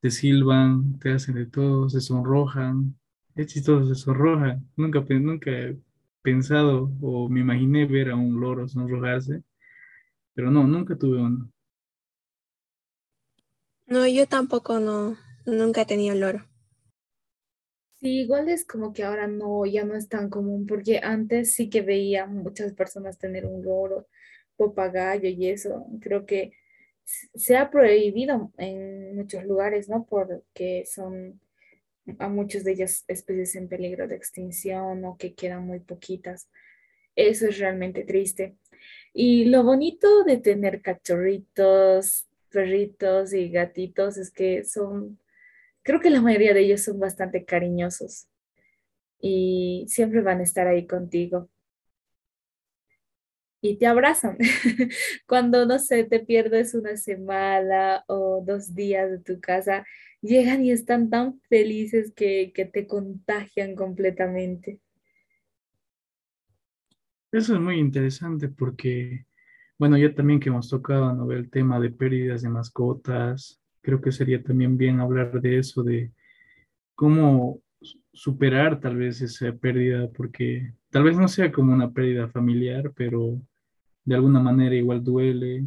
Te 0.00 0.10
silban, 0.10 0.98
te 1.00 1.12
hacen 1.12 1.34
de 1.36 1.46
todo, 1.46 1.88
se 1.88 2.00
sonrojan. 2.00 2.98
Es 3.34 3.46
chistoso, 3.48 3.86
se 3.94 4.00
sonrojan. 4.00 4.68
Nunca, 4.76 5.00
nunca 5.10 5.50
he 5.50 5.78
pensado 6.22 6.92
o 7.00 7.28
me 7.28 7.40
imaginé 7.40 7.86
ver 7.86 8.10
a 8.10 8.16
un 8.16 8.40
loro 8.40 8.68
sonrojarse, 8.68 9.42
pero 10.34 10.50
no, 10.50 10.66
nunca 10.66 10.96
tuve 10.96 11.18
uno. 11.22 11.50
No, 13.88 14.06
yo 14.06 14.28
tampoco 14.28 14.78
no, 14.78 15.16
nunca 15.44 15.80
he 15.82 15.86
tenido 15.86 16.14
loro. 16.14 16.46
Sí, 18.00 18.20
igual 18.20 18.48
es 18.48 18.64
como 18.64 18.92
que 18.92 19.02
ahora 19.04 19.26
no, 19.26 19.66
ya 19.66 19.84
no 19.84 19.96
es 19.96 20.08
tan 20.08 20.30
común, 20.30 20.66
porque 20.66 21.00
antes 21.02 21.54
sí 21.54 21.68
que 21.68 21.82
veía 21.82 22.26
muchas 22.26 22.72
personas 22.74 23.18
tener 23.18 23.44
un 23.46 23.62
loro, 23.64 24.06
papagayo 24.56 25.28
y 25.28 25.48
eso. 25.48 25.86
Creo 26.00 26.24
que 26.24 26.52
se 27.34 27.56
ha 27.56 27.70
prohibido 27.70 28.52
en 28.58 29.16
muchos 29.16 29.44
lugares, 29.44 29.88
¿no? 29.88 30.06
Porque 30.06 30.84
son 30.86 31.40
a 32.18 32.28
muchos 32.28 32.64
de 32.64 32.72
ellas 32.72 33.04
especies 33.08 33.54
en 33.56 33.68
peligro 33.68 34.08
de 34.08 34.16
extinción 34.16 35.04
o 35.04 35.16
que 35.16 35.34
quedan 35.34 35.66
muy 35.66 35.80
poquitas. 35.80 36.48
Eso 37.16 37.48
es 37.48 37.58
realmente 37.58 38.04
triste. 38.04 38.56
Y 39.12 39.46
lo 39.46 39.64
bonito 39.64 40.24
de 40.24 40.38
tener 40.38 40.80
cachorritos, 40.80 42.28
perritos 42.50 43.32
y 43.32 43.50
gatitos 43.50 44.16
es 44.16 44.30
que 44.30 44.64
son, 44.64 45.18
creo 45.82 46.00
que 46.00 46.10
la 46.10 46.20
mayoría 46.20 46.54
de 46.54 46.60
ellos 46.60 46.82
son 46.82 46.98
bastante 46.98 47.44
cariñosos 47.44 48.28
y 49.20 49.84
siempre 49.88 50.20
van 50.20 50.40
a 50.40 50.44
estar 50.44 50.66
ahí 50.66 50.86
contigo 50.86 51.50
y 53.60 53.76
te 53.76 53.86
abrazan. 53.86 54.38
Cuando, 55.26 55.66
no 55.66 55.78
sé, 55.78 56.04
te 56.04 56.20
pierdes 56.20 56.74
una 56.74 56.96
semana 56.96 58.04
o 58.06 58.42
dos 58.44 58.74
días 58.74 59.10
de 59.10 59.18
tu 59.18 59.40
casa, 59.40 59.84
llegan 60.20 60.64
y 60.64 60.70
están 60.70 61.10
tan 61.10 61.40
felices 61.48 62.12
que, 62.14 62.52
te 62.72 62.86
contagian 62.86 63.74
completamente. 63.74 64.80
Eso 67.30 67.54
es 67.54 67.60
muy 67.60 67.78
interesante 67.78 68.48
porque, 68.48 69.26
bueno, 69.78 69.98
ya 69.98 70.14
también 70.14 70.40
que 70.40 70.48
hemos 70.48 70.68
tocado 70.68 71.12
¿no? 71.12 71.30
el 71.32 71.50
tema 71.50 71.78
de 71.78 71.90
pérdidas 71.90 72.42
de 72.42 72.48
mascotas, 72.48 73.60
creo 73.82 74.00
que 74.00 74.12
sería 74.12 74.42
también 74.42 74.76
bien 74.76 75.00
hablar 75.00 75.40
de 75.40 75.58
eso, 75.58 75.82
de 75.82 76.10
cómo 76.94 77.60
superar 78.12 78.80
tal 78.80 78.96
vez 78.96 79.20
esa 79.20 79.52
pérdida, 79.52 80.10
porque 80.10 80.72
tal 80.90 81.04
vez 81.04 81.16
no 81.16 81.28
sea 81.28 81.52
como 81.52 81.72
una 81.72 81.90
pérdida 81.90 82.28
familiar, 82.28 82.92
pero 82.96 83.40
de 84.04 84.14
alguna 84.14 84.40
manera 84.40 84.74
igual 84.74 85.04
duele, 85.04 85.66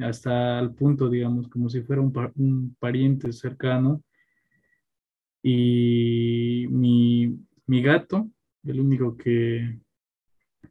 hasta 0.00 0.58
el 0.60 0.72
punto, 0.72 1.08
digamos, 1.08 1.48
como 1.48 1.68
si 1.68 1.82
fuera 1.82 2.00
un, 2.02 2.76
pariente 2.78 3.32
cercano. 3.32 4.02
Y 5.42 6.66
mi, 6.70 7.82
gato, 7.82 8.30
el 8.64 8.80
único 8.80 9.16
que, 9.16 9.80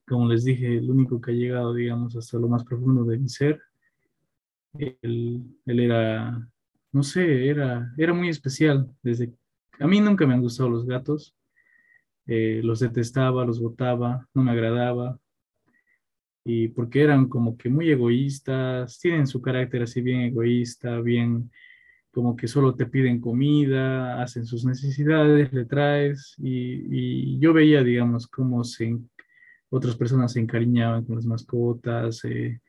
como 0.08 0.28
les 0.28 0.46
dije, 0.46 0.78
el 0.78 0.90
único 0.90 1.20
que 1.20 1.32
ha 1.32 1.34
llegado, 1.34 1.74
digamos, 1.74 2.16
hasta 2.16 2.40
lo 2.40 2.48
más 2.48 2.64
profundo 2.64 3.04
de 3.04 3.20
mi 3.20 3.30
ser. 3.30 3.62
Él, 4.78 5.44
él 5.66 5.80
era, 5.80 6.48
no 6.94 7.04
sé, 7.04 7.48
era, 7.48 7.94
era 7.98 8.14
muy 8.14 8.30
especial. 8.30 8.90
Desde, 9.04 9.34
a 9.80 9.88
mí 9.88 10.00
nunca 10.00 10.26
me 10.26 10.34
han 10.34 10.42
gustado 10.42 10.70
los 10.70 10.86
gatos. 10.86 11.36
Eh, 12.34 12.62
los 12.64 12.80
detestaba, 12.80 13.44
los 13.46 13.60
botaba, 13.60 14.26
no 14.34 14.42
me 14.42 14.52
agradaba. 14.52 15.20
Y 16.46 16.70
porque 16.70 17.02
eran 17.02 17.28
como 17.28 17.58
que 17.58 17.70
muy 17.70 17.90
egoístas, 17.92 18.98
tienen 19.00 19.28
su 19.28 19.42
carácter 19.42 19.84
así 19.84 20.02
bien 20.02 20.22
egoísta, 20.22 21.02
bien 21.02 21.52
como 22.10 22.38
que 22.38 22.48
solo 22.48 22.74
te 22.74 22.86
piden 22.86 23.20
comida, 23.20 24.22
hacen 24.24 24.46
sus 24.46 24.64
necesidades, 24.64 25.52
le 25.52 25.66
traes. 25.66 26.36
Y, 26.38 27.36
y 27.36 27.40
yo 27.40 27.52
veía, 27.52 27.84
digamos, 27.84 28.28
cómo 28.28 28.64
se, 28.64 28.98
otras 29.70 29.98
personas 29.98 30.32
se 30.32 30.40
encariñaban 30.40 31.04
con 31.04 31.16
las 31.18 31.26
mascotas, 31.26 32.24
eh, 32.24 32.62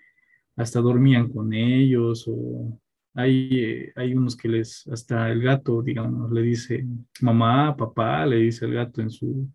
hasta 0.57 0.81
dormían 0.81 1.29
con 1.29 1.53
ellos, 1.53 2.25
o 2.27 2.81
hay, 3.15 3.49
eh, 3.53 3.93
hay 3.97 4.15
unos 4.15 4.37
que 4.37 4.49
les, 4.49 4.87
hasta 4.89 5.31
el 5.31 5.43
gato, 5.43 5.83
digamos, 5.83 6.31
le 6.33 6.43
dice 6.43 6.87
mamá, 7.21 7.77
papá, 7.77 8.27
le 8.27 8.37
dice 8.37 8.65
el 8.67 8.75
gato 8.75 9.01
en 9.03 9.11
su 9.11 9.49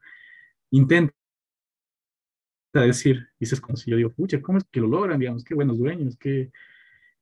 intenta 0.72 1.14
decir, 2.74 3.28
y 3.40 3.46
es 3.46 3.60
como 3.62 3.76
si 3.78 3.92
yo 3.92 3.98
digo, 3.98 4.12
pucha, 4.12 4.42
¿cómo 4.42 4.58
es 4.60 4.66
que 4.66 4.80
lo 4.80 4.88
logran? 4.88 5.20
Digamos, 5.20 5.44
qué 5.44 5.56
buenos 5.56 5.80
dueños, 5.80 6.18
qué, 6.18 6.52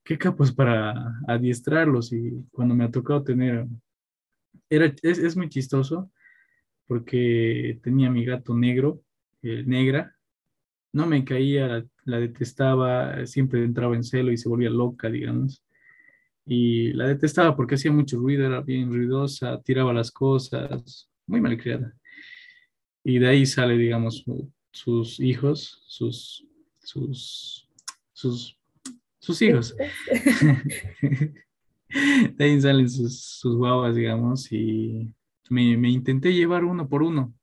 qué 0.04 0.18
capos 0.18 0.52
para 0.54 1.20
adiestrarlos. 1.28 2.12
Y 2.14 2.46
cuando 2.52 2.76
me 2.76 2.84
ha 2.86 2.92
tocado 2.92 3.24
tener, 3.24 3.68
era, 4.70 4.94
es, 5.02 5.20
es 5.20 5.38
muy 5.38 5.50
chistoso 5.50 6.12
porque 6.88 7.80
tenía 7.84 8.10
mi 8.10 8.26
gato 8.26 8.56
negro, 8.56 9.02
eh, 9.42 9.64
negra, 9.66 10.16
no 10.94 11.06
me 11.08 11.26
caía, 11.26 11.86
la, 12.06 12.20
detestaba, 12.20 13.26
siempre 13.26 13.64
entraba 13.64 13.96
en 13.96 14.04
celo 14.04 14.32
y 14.32 14.38
se 14.38 14.50
volvía 14.50 14.70
loca, 14.70 15.10
digamos. 15.10 15.65
Y 16.46 16.94
la 16.94 17.08
detestaba 17.08 17.56
porque 17.56 17.76
hacía 17.76 17.92
mucho 17.92 18.18
ruido, 18.18 18.46
era 18.46 18.62
bien 18.62 18.94
ruidosa, 18.94 19.62
tiraba 19.62 19.94
las 19.94 20.12
cosas, 20.12 21.10
muy 21.26 21.42
malcriada. 21.42 21.94
Y 23.04 23.20
de 23.20 23.28
ahí 23.28 23.46
sale, 23.46 23.78
digamos, 23.78 24.24
sus 24.72 25.20
hijos, 25.20 25.82
sus, 25.88 26.46
sus, 26.80 27.70
sus, 28.14 28.58
sus 29.20 29.42
hijos. 29.42 29.76
de 31.90 32.46
ahí 32.46 32.62
salen 32.62 32.90
sus, 32.90 33.20
sus 33.20 33.56
guaguas, 33.56 33.96
digamos, 33.96 34.52
y 34.52 35.14
me, 35.50 35.78
me 35.78 35.90
intenté 35.90 36.34
llevar 36.34 36.64
uno 36.64 36.88
por 36.88 37.02
uno 37.04 37.34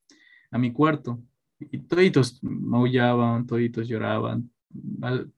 a 0.50 0.58
mi 0.58 0.72
cuarto 0.72 1.22
y 1.70 1.78
toditos 1.78 2.42
maullaban, 2.42 3.46
toditos 3.46 3.88
lloraban, 3.88 4.50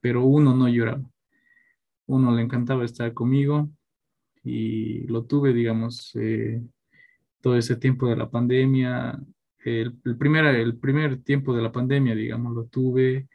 pero 0.01 0.25
uno 0.25 0.55
no 0.55 0.67
lloraba. 0.67 1.03
Uno 2.07 2.35
le 2.35 2.41
encantaba 2.41 2.85
estar 2.85 3.13
conmigo 3.13 3.69
y 4.43 5.07
lo 5.07 5.25
tuve, 5.25 5.53
digamos, 5.53 6.11
eh, 6.15 6.61
todo 7.41 7.57
ese 7.57 7.75
tiempo 7.75 8.07
de 8.07 8.15
la 8.15 8.29
pandemia. 8.29 9.19
El, 9.63 9.97
primer, 10.17 10.45
el 10.45 10.77
primer 10.77 11.23
tiempo 11.23 11.55
de 11.55 11.63
la 11.63 11.71
pandemia, 11.71 12.13
digamos, 12.15 12.53
lo 12.53 12.65
tuve, 12.65 13.27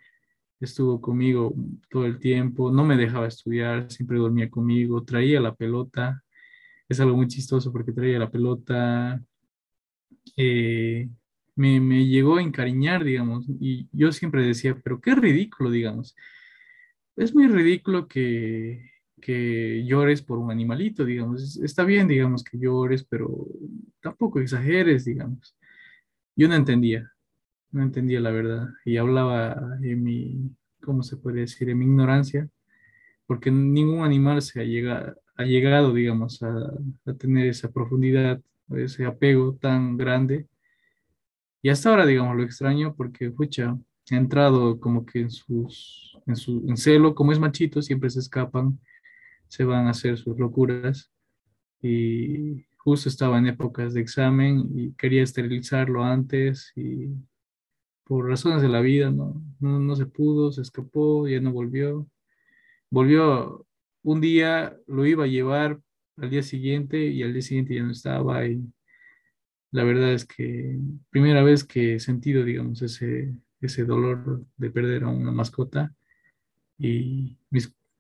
estuvo 0.61 1.01
conmigo 1.01 1.55
todo 1.89 2.07
el 2.07 2.19
tiempo, 2.19 2.71
no 2.71 2.85
me 2.85 2.97
dejaba 2.97 3.27
estudiar, 3.27 3.91
siempre 3.91 4.19
dormía 4.19 4.51
conmigo, 4.51 5.03
traía 5.05 5.41
la 5.41 5.55
pelota, 5.55 6.23
es 6.89 7.01
algo 7.01 7.17
muy 7.17 7.29
chistoso 7.29 7.73
porque 7.73 7.93
traía 7.93 8.19
la 8.19 8.31
pelota, 8.31 9.21
eh, 10.37 11.09
me, 11.57 12.07
llegó 12.07 12.37
a 12.37 12.43
encariñar, 12.43 13.05
digamos, 13.05 13.47
y 13.61 13.89
yo 13.93 14.13
siempre 14.13 14.45
decía, 14.45 14.77
pero 14.83 15.01
qué 15.01 15.15
ridículo, 15.15 15.71
digamos. 15.71 16.17
Es 17.17 17.35
muy 17.35 17.47
ridículo 17.49 18.09
que, 18.09 18.91
que 19.21 19.85
llores 19.85 20.23
por 20.23 20.39
un 20.39 20.51
animalito, 20.51 21.05
digamos. 21.05 21.59
Está 21.59 21.85
bien, 21.85 22.09
digamos, 22.09 22.43
que 22.45 22.59
llores, 22.59 23.05
pero 23.05 23.47
tampoco 24.01 24.41
exageres, 24.41 25.05
digamos. 25.05 25.57
Yo 26.37 26.49
no 26.49 26.55
entendía, 26.55 27.13
no 27.71 27.83
entendía 27.83 28.21
la 28.21 28.31
verdad 28.31 28.69
y 28.85 28.97
hablaba 28.97 29.79
en 29.83 30.03
mi, 30.03 30.51
¿cómo 30.81 31.03
se 31.03 31.17
puede 31.17 31.41
decir?, 31.41 31.69
en 31.69 31.79
mi 31.79 31.85
ignorancia, 31.85 32.49
porque 33.27 33.51
ningún 33.51 34.05
animal 34.05 34.41
se 34.43 34.61
ha 34.61 34.65
llegado, 34.65 35.17
ha 35.37 35.45
llegado 35.45 35.93
digamos, 35.93 36.43
a, 36.43 36.73
a 37.07 37.15
tener 37.15 37.47
esa 37.49 37.71
profundidad, 37.71 38.41
ese 38.71 39.05
apego 39.05 39.55
tan 39.57 39.97
grande 39.97 40.47
y 41.63 41.69
hasta 41.69 41.91
ahora, 41.91 42.07
digamos, 42.07 42.37
lo 42.37 42.43
extraño 42.43 42.95
porque, 42.95 43.31
pucha, 43.31 43.77
ha 44.15 44.19
entrado 44.19 44.81
como 44.81 45.07
que 45.07 45.21
en 45.21 45.31
sus, 45.31 46.19
en 46.27 46.37
su 46.37 46.65
en 46.69 46.77
celo, 46.77 47.15
como 47.15 47.33
es 47.33 47.39
machito, 47.39 47.83
siempre 47.83 48.11
se 48.11 48.21
escapan, 48.21 48.79
se 49.49 49.65
van 49.65 49.87
a 49.87 49.91
hacer 49.91 50.19
sus 50.19 50.39
locuras. 50.39 51.13
Y 51.83 52.67
justo 52.79 53.09
estaba 53.09 53.39
en 53.39 53.47
épocas 53.47 53.95
de 53.95 54.01
examen 54.01 54.69
y 54.75 54.93
quería 54.95 55.23
esterilizarlo 55.23 56.05
antes 56.05 56.73
y 56.77 57.09
por 58.05 58.29
razones 58.29 58.63
de 58.63 58.69
la 58.69 58.81
vida 58.81 59.11
no, 59.11 59.41
no, 59.61 59.79
no 59.79 59.97
se 59.97 60.07
pudo, 60.07 60.53
se 60.53 60.63
escapó, 60.63 61.29
ya 61.29 61.41
no 61.41 61.53
volvió. 61.53 62.09
Volvió 62.91 63.67
un 64.03 64.21
día, 64.21 64.77
lo 64.87 65.07
iba 65.07 65.25
a 65.25 65.29
llevar 65.29 65.81
al 66.17 66.31
día 66.31 66.43
siguiente 66.43 67.07
y 67.07 67.23
al 67.23 67.33
día 67.33 67.43
siguiente 67.43 67.75
ya 67.75 67.83
no 67.83 67.93
estaba 67.93 68.47
y 68.47 68.63
la 69.73 69.85
verdad 69.85 70.13
es 70.13 70.25
que 70.25 70.79
primera 71.11 71.43
vez 71.43 71.65
que 71.65 71.95
he 71.95 72.01
sentido, 72.01 72.45
digamos, 72.45 72.83
ese, 72.83 73.35
ese 73.61 73.85
dolor 73.85 74.45
de 74.57 74.71
perder 74.71 75.05
a 75.05 75.09
una 75.09 75.31
mascota 75.33 75.95
y 76.79 77.37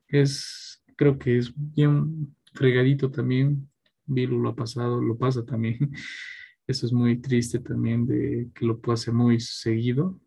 es, 0.08 0.82
creo 0.96 1.18
que 1.18 1.38
es 1.38 1.52
bien 1.54 2.34
fregadito 2.54 3.10
también. 3.10 3.68
Vilu 4.06 4.40
lo 4.40 4.50
ha 4.50 4.56
pasado, 4.56 5.00
lo 5.00 5.16
pasa 5.18 5.44
también. 5.44 5.78
Eso 6.66 6.86
es 6.86 6.92
muy 6.92 7.18
triste 7.18 7.58
también 7.58 8.06
de 8.06 8.48
que 8.54 8.64
lo 8.64 8.80
pase 8.80 9.12
muy 9.12 9.40
seguido 9.40 10.18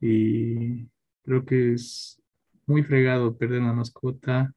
y 0.00 0.86
creo 1.22 1.44
que 1.44 1.74
es 1.74 2.20
muy 2.66 2.82
fregado 2.82 3.36
perder 3.36 3.60
una 3.60 3.72
mascota, 3.72 4.52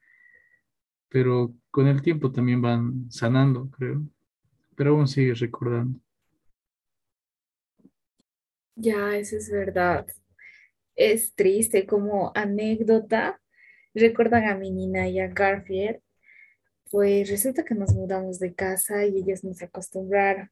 pero 1.10 1.54
con 1.72 1.88
el 1.88 2.02
tiempo 2.02 2.32
también 2.32 2.62
van 2.62 3.12
sanando, 3.12 3.70
creo. 3.70 4.06
Pero 4.76 4.92
aún 4.92 5.08
sigues 5.08 5.40
recordando. 5.40 6.00
Ya, 8.78 9.18
eso 9.18 9.38
es 9.38 9.50
verdad. 9.52 10.08
Es 10.96 11.34
triste 11.36 11.86
como 11.88 12.32
anécdota. 12.36 13.42
Recuerdan 13.96 14.46
a 14.46 14.56
mi 14.58 14.72
niña 14.72 15.08
y 15.10 15.20
a 15.20 15.28
Garfield. 15.30 16.00
Pues 16.92 17.30
resulta 17.30 17.66
que 17.66 17.76
nos 17.76 17.94
mudamos 17.96 18.40
de 18.40 18.56
casa 18.56 19.06
y 19.06 19.18
ellos 19.20 19.44
nos 19.44 19.62
acostumbraron. 19.62 20.52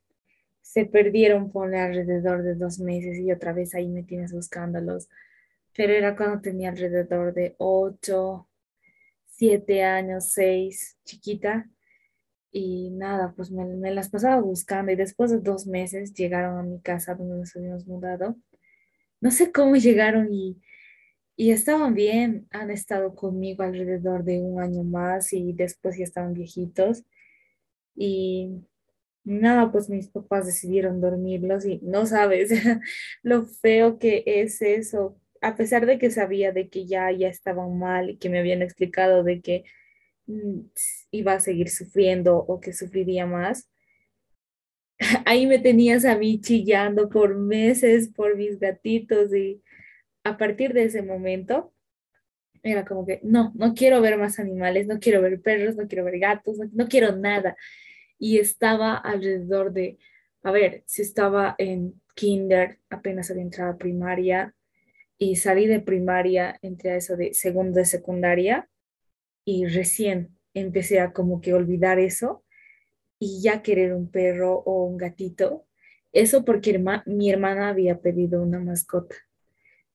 Se 0.62 0.86
perdieron 0.86 1.52
por 1.52 1.76
alrededor 1.76 2.44
de 2.44 2.56
dos 2.56 2.80
meses 2.80 3.20
y 3.20 3.32
otra 3.32 3.54
vez 3.54 3.76
ahí 3.76 3.88
me 3.90 4.04
tienes 4.04 4.34
buscándolos. 4.34 5.10
Pero 5.76 5.94
era 5.94 6.16
cuando 6.18 6.42
tenía 6.42 6.70
alrededor 6.72 7.34
de 7.34 7.56
ocho, 7.60 8.50
siete 9.28 9.84
años, 9.84 10.32
seis, 10.32 10.98
chiquita. 11.06 11.70
Y 12.58 12.90
nada, 12.92 13.34
pues 13.36 13.52
me, 13.52 13.92
las 13.92 14.08
pasaba 14.08 14.40
buscando 14.40 14.90
y 14.90 14.96
después 14.96 15.30
de 15.30 15.40
dos 15.40 15.68
meses 15.68 16.14
llegaron 16.14 16.58
a 16.58 16.64
mi 16.64 16.80
casa 16.80 17.14
donde 17.14 17.36
nos 17.36 17.54
habíamos 17.54 17.86
mudado. 17.86 18.38
No 19.20 19.30
sé 19.30 19.52
cómo 19.52 19.76
llegaron 19.76 20.34
y, 20.34 20.62
y 21.36 21.52
estaban 21.52 21.96
bien, 21.96 22.48
han 22.52 22.72
estado 22.72 23.14
conmigo 23.14 23.64
alrededor 23.64 24.24
de 24.24 24.40
un 24.40 24.62
año 24.62 24.84
más 24.84 25.34
y 25.34 25.52
después 25.52 25.98
ya 25.98 26.06
estaban 26.06 26.34
viejitos. 26.34 27.04
Y 27.94 28.64
nada, 29.26 29.70
pues 29.70 29.90
mis 29.90 30.08
papás 30.08 30.46
decidieron 30.46 31.02
dormirlos 31.02 31.66
y 31.66 31.80
no 31.84 32.06
sabes 32.06 32.52
lo 33.22 33.48
feo 33.48 34.00
que 34.00 34.24
es 34.26 34.62
eso, 34.62 35.20
a 35.42 35.58
pesar 35.58 35.86
de 35.86 36.00
que 36.00 36.10
sabía 36.10 36.54
de 36.54 36.70
que 36.70 36.86
ya, 36.86 37.12
ya 37.12 37.28
estaban 37.28 37.78
mal 37.78 38.12
y 38.12 38.18
que 38.18 38.30
me 38.30 38.40
habían 38.40 38.62
explicado 38.62 39.24
de 39.24 39.42
que 39.42 39.66
iba 41.12 41.34
a 41.34 41.40
seguir 41.40 41.70
sufriendo 41.70 42.38
o 42.38 42.60
que 42.60 42.74
sufriría 42.74 43.26
más. 43.26 43.70
Ahí 45.26 45.48
me 45.48 45.60
tenías 45.60 46.06
a 46.06 46.18
mí 46.18 46.40
chillando 46.42 47.10
por 47.10 47.36
meses 47.36 48.10
por 48.10 48.36
mis 48.36 48.60
gatitos 48.60 49.34
y 49.34 49.62
a 50.24 50.38
partir 50.38 50.74
de 50.74 50.86
ese 50.86 51.02
momento 51.02 51.74
era 52.64 52.84
como 52.84 53.06
que 53.06 53.20
no, 53.24 53.52
no 53.56 53.76
quiero 53.76 54.02
ver 54.02 54.18
más 54.18 54.40
animales, 54.40 54.88
no 54.88 55.00
quiero 55.00 55.22
ver 55.22 55.40
perros, 55.42 55.76
no 55.76 55.88
quiero 55.88 56.04
ver 56.04 56.18
gatos, 56.18 56.58
no, 56.74 56.88
quiero 56.88 57.16
nada. 57.16 57.56
Y 58.18 58.40
estaba 58.40 58.96
alrededor 58.98 59.72
de, 59.72 60.00
a 60.42 60.52
ver, 60.52 60.84
si 60.88 61.04
estaba 61.04 61.54
en 61.60 62.02
kinder, 62.16 62.80
apenas 62.90 63.30
había 63.30 63.44
entrado 63.44 63.74
a 63.74 63.78
primaria 63.78 64.56
y 65.18 65.36
salí 65.36 65.68
de 65.68 65.80
primaria, 65.80 66.58
entré 66.64 66.92
a 66.92 66.96
eso 66.96 67.16
de 67.16 67.36
segundo 67.36 67.78
de 67.80 67.86
secundaria 67.86 68.68
y 69.46 69.68
recién 69.68 70.36
empecé 70.54 71.00
a 71.00 71.14
como 71.14 71.40
que 71.40 71.54
olvidar 71.54 72.00
eso 72.00 72.44
y 73.20 73.42
ya 73.42 73.62
querer 73.62 73.94
un 73.94 74.10
perro 74.10 74.56
o 74.66 74.86
un 74.86 74.98
gatito. 74.98 75.66
Eso 76.12 76.44
porque 76.46 76.82
mi 77.06 77.30
hermana 77.32 77.70
había 77.70 78.00
pedido 78.02 78.42
una 78.42 78.60
mascota. 78.60 79.16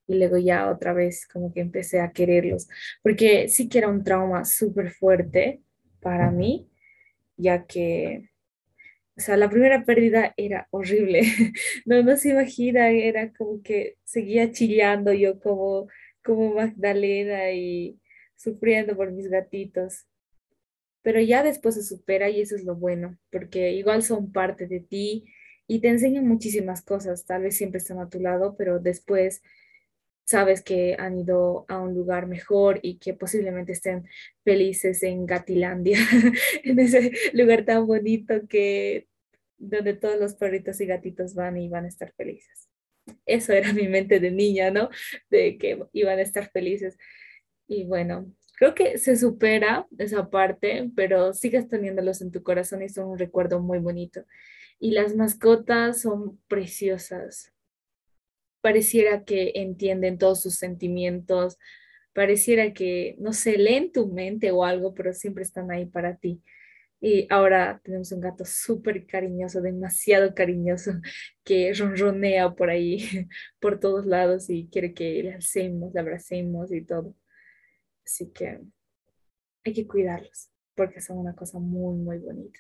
y 0.07 0.17
luego 0.19 0.39
ya 0.39 0.71
otra 0.71 0.93
vez 0.93 1.27
como 1.29 1.53
que 1.53 1.61
empecé 1.61 2.01
a 2.01 2.13
quererlos, 2.13 2.69
porque 3.03 3.49
sí 3.49 3.69
que 3.69 3.79
era 3.79 3.89
un 3.89 4.05
trauma 4.05 4.45
súper 4.45 4.91
fuerte 4.93 5.63
para 6.01 6.31
mí, 6.33 6.69
ya 7.37 7.67
que, 7.67 8.31
o 9.17 9.21
sea, 9.21 9.37
la 9.37 9.51
primera 9.51 9.85
pérdida 9.85 10.35
era 10.37 10.67
horrible, 10.71 11.23
no, 11.87 12.03
no 12.03 12.17
se 12.17 12.31
imagina, 12.31 12.91
era 12.91 13.33
como 13.33 13.63
que 13.63 13.99
seguía 14.05 14.51
chillando 14.53 15.13
yo 15.13 15.39
como, 15.41 15.89
como 16.25 16.55
Magdalena 16.55 17.53
y 17.53 18.01
sufriendo 18.41 18.97
por 18.97 19.13
mis 19.13 19.29
gatitos. 19.29 20.07
Pero 21.03 21.21
ya 21.21 21.43
después 21.43 21.75
se 21.75 21.83
supera 21.83 22.29
y 22.31 22.41
eso 22.41 22.57
es 22.57 22.65
lo 22.65 22.75
bueno, 22.75 23.19
porque 23.31 23.73
igual 23.73 24.03
son 24.03 24.33
parte 24.33 24.67
de 24.67 24.81
ti 24.81 25.27
y 25.67 25.81
te 25.81 25.89
enseñan 25.89 26.27
muchísimas 26.27 26.83
cosas. 26.83 27.25
Tal 27.25 27.43
vez 27.43 27.57
siempre 27.57 27.79
están 27.79 27.99
a 27.99 28.09
tu 28.09 28.21
lado, 28.21 28.57
pero 28.57 28.79
después 28.79 29.43
sabes 30.25 30.63
que 30.63 30.97
han 30.99 31.19
ido 31.19 31.65
a 31.69 31.81
un 31.81 31.95
lugar 31.95 32.27
mejor 32.27 32.81
y 32.83 32.99
que 32.99 33.15
posiblemente 33.15 33.73
estén 33.73 34.07
felices 34.45 35.03
en 35.03 35.27
Gatilandia, 35.27 35.99
en 36.65 36.79
ese 36.79 37.13
lugar 37.33 37.65
tan 37.65 37.87
bonito 37.87 38.47
que 38.49 39.09
donde 39.59 39.95
todos 39.95 40.19
los 40.19 40.35
perritos 40.35 40.81
y 40.81 40.87
gatitos 40.87 41.35
van 41.35 41.57
y 41.59 41.69
van 41.69 41.85
a 41.85 41.89
estar 41.89 42.13
felices. 42.13 42.69
Eso 43.27 43.53
era 43.53 43.73
mi 43.73 43.89
mente 43.89 44.21
de 44.21 44.31
niña, 44.31 44.71
¿no? 44.71 44.89
De 45.31 45.59
que 45.59 45.85
iban 45.93 46.19
a 46.19 46.23
estar 46.23 46.51
felices. 46.51 46.97
Y 47.71 47.85
bueno, 47.85 48.27
creo 48.59 48.75
que 48.75 48.99
se 48.99 49.17
supera 49.17 49.87
esa 49.99 50.29
parte, 50.29 50.91
pero 50.97 51.33
sigues 51.33 51.69
teniéndolos 51.69 52.21
en 52.21 52.33
tu 52.33 52.43
corazón 52.43 52.83
y 52.83 52.89
son 52.89 53.09
un 53.09 53.19
recuerdo 53.19 53.61
muy 53.61 53.79
bonito. 53.79 54.25
Y 54.79 54.91
las 54.91 55.15
mascotas 55.15 56.01
son 56.03 56.39
preciosas 56.49 57.53
pareciera 58.61 59.25
que 59.25 59.53
entienden 59.57 60.19
todos 60.19 60.43
sus 60.43 60.57
sentimientos, 60.57 61.59
pareciera 62.13 62.73
que, 62.73 63.17
no 63.19 63.33
sé, 63.33 63.59
leen 63.59 63.93
tu 63.93 64.09
mente 64.09 64.51
o 64.51 64.65
algo, 64.65 64.95
pero 64.95 65.13
siempre 65.13 65.43
están 65.45 65.71
ahí 65.71 65.87
para 65.87 66.17
ti. 66.17 66.43
Y 67.01 67.27
ahora 67.31 67.81
tenemos 67.85 68.13
un 68.13 68.21
gato 68.21 68.45
súper 68.45 69.07
cariñoso, 69.07 69.63
demasiado 69.63 70.35
cariñoso, 70.35 70.93
que 71.45 71.73
ronronea 71.75 72.55
por 72.55 72.71
ahí, 72.71 72.99
por 73.61 73.81
todos 73.81 74.07
lados 74.07 74.51
y 74.51 74.69
quiere 74.71 74.95
que 74.95 75.23
le 75.23 75.35
alcemos, 75.35 75.95
le 75.95 76.01
abracemos 76.01 76.73
y 76.73 76.85
todo. 76.85 77.15
Así 78.11 78.33
que 78.33 78.61
hay 79.65 79.73
que 79.73 79.87
cuidarlos 79.87 80.51
porque 80.75 81.01
son 81.01 81.19
una 81.19 81.35
cosa 81.37 81.61
muy, 81.61 81.97
muy 81.97 82.19
bonita. 82.19 82.59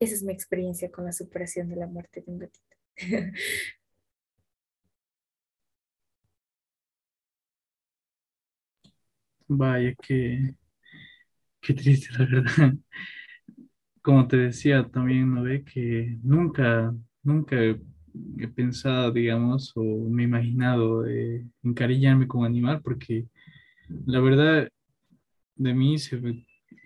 Esa 0.00 0.14
es 0.14 0.22
mi 0.22 0.32
experiencia 0.32 0.90
con 0.92 1.04
la 1.04 1.12
superación 1.12 1.68
de 1.68 1.76
la 1.76 1.88
muerte 1.88 2.22
de 2.24 2.30
un 2.32 2.38
gatito. 2.38 2.76
Vaya, 9.48 9.94
qué, 10.02 10.54
qué 11.60 11.74
triste, 11.74 12.08
la 12.18 12.26
verdad. 12.26 12.74
Como 14.02 14.26
te 14.28 14.36
decía 14.36 14.88
también, 14.88 15.34
¿no 15.34 15.42
ve? 15.42 15.64
Que 15.64 16.18
nunca, 16.22 16.94
nunca 17.22 17.56
he, 17.62 17.80
he 18.38 18.48
pensado, 18.48 19.12
digamos, 19.12 19.72
o 19.76 19.82
me 19.82 20.22
he 20.22 20.26
imaginado 20.26 21.06
eh, 21.06 21.46
encariñarme 21.62 22.26
con 22.28 22.40
un 22.40 22.46
animal, 22.46 22.80
porque 22.82 23.26
la 24.06 24.20
verdad 24.20 24.68
de 25.56 25.74
mí 25.74 25.98
se, 25.98 26.20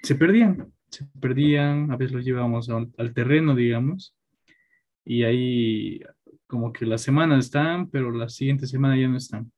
se 0.03 0.15
perdían, 0.15 0.73
se 0.89 1.07
perdían, 1.21 1.91
a 1.91 1.97
veces 1.97 2.13
los 2.13 2.25
llevábamos 2.25 2.69
al, 2.71 2.93
al 2.99 3.15
terreno, 3.15 3.55
digamos, 3.55 4.15
y 5.05 5.25
ahí 5.25 6.01
como 6.47 6.73
que 6.73 6.87
las 6.87 7.03
semanas 7.03 7.47
están, 7.47 7.91
pero 7.91 8.11
la 8.13 8.29
siguiente 8.29 8.67
semana 8.67 8.97
ya 8.97 9.09
no 9.09 9.17
están 9.17 9.51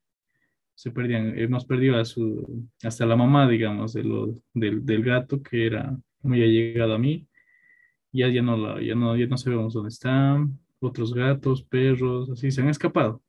se 0.74 0.90
perdían. 0.90 1.38
Hemos 1.38 1.64
perdido 1.64 1.98
a 1.98 2.04
su, 2.04 2.68
hasta 2.82 3.06
la 3.06 3.16
mamá, 3.16 3.48
digamos, 3.48 3.92
de 3.92 4.04
lo, 4.04 4.34
del, 4.52 4.84
del, 4.84 5.02
gato 5.02 5.42
que 5.42 5.66
era 5.66 5.96
muy 6.22 6.42
allegado 6.42 6.94
a 6.94 6.98
mí. 6.98 7.26
Ya, 8.12 8.28
ya, 8.28 8.42
no 8.42 8.56
la, 8.56 8.82
ya, 8.82 8.94
no, 8.94 9.16
ya 9.16 9.26
no 9.26 9.36
sabemos 9.36 9.74
dónde 9.74 9.88
están. 9.90 10.58
Otros 10.80 11.14
gatos, 11.14 11.62
perros, 11.62 12.30
así 12.30 12.50
se 12.50 12.60
han 12.60 12.68
escapado. 12.68 13.22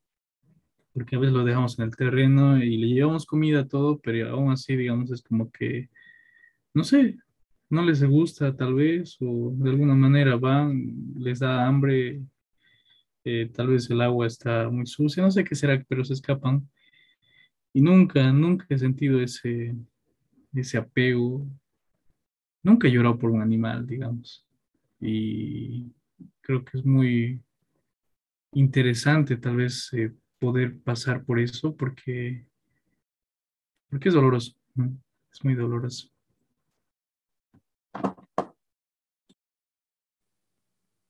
Porque 0.95 1.15
a 1.15 1.19
veces 1.19 1.36
lo 1.36 1.45
dejamos 1.45 1.77
en 1.77 1.86
el 1.86 1.95
terreno 1.95 2.58
y 2.58 2.77
le 2.77 2.88
llevamos 2.88 3.27
comida, 3.27 3.67
todo, 3.67 3.99
pero 3.99 4.31
aún 4.31 4.51
así, 4.51 4.75
digamos, 4.75 5.12
es 5.12 5.21
como 5.21 5.51
que, 5.51 5.89
no 6.73 6.84
sé, 6.84 7.17
no 7.69 7.84
les 7.84 8.03
gusta 8.03 8.55
tal 8.55 8.73
vez, 8.73 9.17
o 9.21 9.51
de 9.55 9.69
alguna 9.69 9.93
manera 9.93 10.36
van, 10.38 10.95
les 11.19 11.39
da 11.39 11.67
hambre, 11.67 12.21
eh, 13.25 13.51
tal 13.53 13.67
vez 13.67 13.89
el 13.91 14.01
agua 14.01 14.25
está 14.25 14.69
muy 14.71 14.88
sucia, 14.88 15.21
no 15.21 15.29
sé 15.29 15.43
qué 15.43 15.53
será, 15.53 15.84
pero 15.88 16.03
se 16.03 16.13
escapan 16.13 16.67
y 17.75 17.81
nunca, 17.81 18.31
nunca 18.31 18.65
he 18.69 18.77
sentido 18.77 19.19
ese, 19.19 19.75
ese 20.53 20.77
apego. 20.77 21.45
Nunca 22.63 22.88
he 22.88 22.91
llorado 22.91 23.19
por 23.19 23.31
un 23.31 23.41
animal, 23.41 23.86
digamos. 23.86 24.47
Y 25.01 25.91
creo 26.39 26.63
que 26.63 26.77
es 26.77 26.86
muy 26.86 27.41
interesante 28.53 29.36
tal 29.36 29.58
vez 29.58 29.89
eh, 29.91 30.13
poder 30.45 30.79
pasar 30.81 31.25
por 31.25 31.39
eso 31.39 31.75
porque, 31.75 32.45
porque 33.89 34.10
es 34.10 34.15
doloroso. 34.15 34.53
Es 35.34 35.43
muy 35.43 35.55
doloroso. 35.55 36.10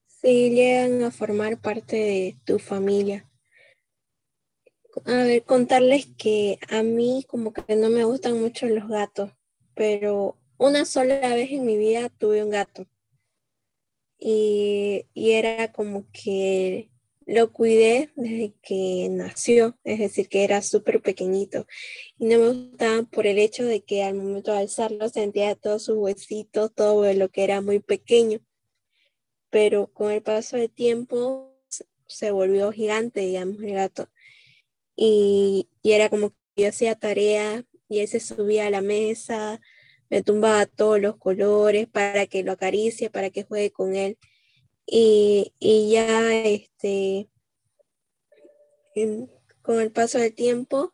Sí, 0.06 0.52
llegan 0.52 1.04
a 1.04 1.12
formar 1.12 1.60
parte 1.60 1.98
de 1.98 2.38
tu 2.46 2.60
familia. 2.60 3.30
A 5.06 5.12
ver, 5.12 5.44
contarles 5.44 6.08
que 6.18 6.58
a 6.70 6.82
mí 6.82 7.26
como 7.28 7.52
que 7.52 7.76
no 7.76 7.90
me 7.90 8.06
gustan 8.06 8.40
mucho 8.40 8.68
los 8.68 8.88
gatos, 8.88 9.32
pero 9.76 10.38
una 10.58 10.86
sola 10.86 11.20
vez 11.36 11.52
en 11.52 11.66
mi 11.66 11.78
vida 11.78 12.08
tuve 12.08 12.42
un 12.42 12.50
gato 12.52 12.88
y, 14.18 15.06
y 15.14 15.32
era 15.32 15.74
como 15.74 16.06
que 16.14 16.90
lo 17.26 17.52
cuidé 17.52 18.12
desde 18.16 18.54
que 18.62 19.08
nació, 19.10 19.78
es 19.84 20.00
decir, 20.00 20.30
que 20.30 20.44
era 20.44 20.62
súper 20.62 21.02
pequeñito. 21.02 21.66
Y 22.20 22.26
no 22.26 22.40
me 22.40 22.50
gustaba 22.50 23.04
por 23.04 23.26
el 23.28 23.40
hecho 23.40 23.64
de 23.66 23.82
que 23.82 24.04
al 24.04 24.16
momento 24.16 24.52
de 24.52 24.60
alzarlo 24.60 25.10
sentía 25.10 25.56
todos 25.56 25.84
sus 25.86 25.98
huesitos, 25.98 26.74
todo 26.74 27.12
lo 27.14 27.30
que 27.30 27.44
era 27.44 27.62
muy 27.62 27.80
pequeño, 27.80 28.40
pero 29.50 29.88
con 29.88 30.12
el 30.12 30.22
paso 30.22 30.58
del 30.58 30.70
tiempo 30.70 31.56
se 32.08 32.32
volvió 32.32 32.72
gigante, 32.72 33.22
digamos, 33.22 33.62
el 33.62 33.74
gato. 33.74 34.10
Y, 34.96 35.70
era 35.84 36.10
como 36.10 36.32
que 36.56 36.64
yo 36.64 36.70
hacía 36.70 36.96
tarea 36.96 37.64
y 37.90 38.00
él 38.00 38.08
se 38.08 38.20
subía 38.20 38.68
a 38.68 38.70
la 38.70 38.82
mesa, 38.82 39.62
me 40.10 40.24
tumbaba 40.24 40.66
todos 40.66 41.00
los 41.02 41.18
colores 41.18 41.88
para 41.88 42.28
que 42.28 42.44
lo 42.44 42.52
acaricie, 42.52 43.10
para 43.10 43.30
que 43.30 43.44
juegue 43.44 43.72
con 43.72 43.96
él. 43.96 44.18
Y, 44.86 45.52
ya 45.92 46.34
este, 46.34 47.30
con 49.62 49.82
el 49.82 49.92
paso 49.92 50.20
del 50.20 50.34
tiempo, 50.34 50.94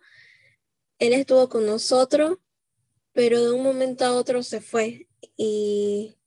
él 0.99 1.13
estuvo 1.13 1.49
con 1.49 1.65
nosotros, 1.65 2.38
pero 3.12 3.43
de 3.43 3.51
un 3.51 3.63
momento 3.63 4.06
a 4.06 4.13
otro 4.13 4.43
se 4.43 4.62
fue. 4.62 5.08
Y, 5.38 6.17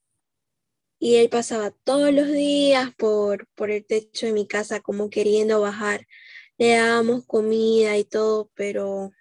y 0.99 1.15
él 1.15 1.29
pasaba 1.29 1.71
todos 1.71 2.13
los 2.13 2.31
días 2.31 2.93
por, 2.95 3.47
por 3.55 3.71
el 3.71 3.85
techo 3.85 4.25
de 4.25 4.33
mi 4.33 4.47
casa 4.47 4.79
como 4.79 5.09
queriendo 5.09 5.61
bajar 5.61 6.07
le 6.57 6.75
dábamos 6.75 7.25
comida 7.25 7.97
y 7.97 8.05
todo, 8.05 8.49
pero 8.55 9.11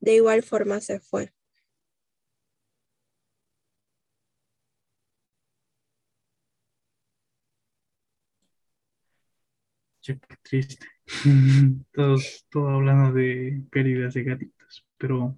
de 0.00 0.14
igual 0.14 0.42
forma 0.42 0.80
se 0.80 1.00
fue. 1.00 1.32
Qué 10.02 10.18
triste. 10.42 10.86
Todos, 11.92 12.46
todo 12.50 12.68
hablando 12.68 13.12
de 13.12 13.64
pérdidas 13.70 14.14
de 14.14 14.22
gatitos, 14.22 14.86
pero 14.96 15.36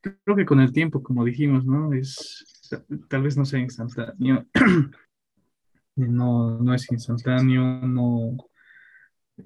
creo 0.00 0.36
que 0.36 0.44
con 0.44 0.60
el 0.60 0.72
tiempo, 0.72 1.02
como 1.02 1.24
dijimos, 1.24 1.64
¿no? 1.64 1.92
Es, 1.92 2.68
tal 3.08 3.22
vez 3.22 3.36
no 3.36 3.44
sea 3.44 3.60
instantáneo. 3.60 4.46
No, 5.96 6.58
no 6.58 6.74
es 6.74 6.90
instantáneo, 6.90 7.62
no, 7.62 8.36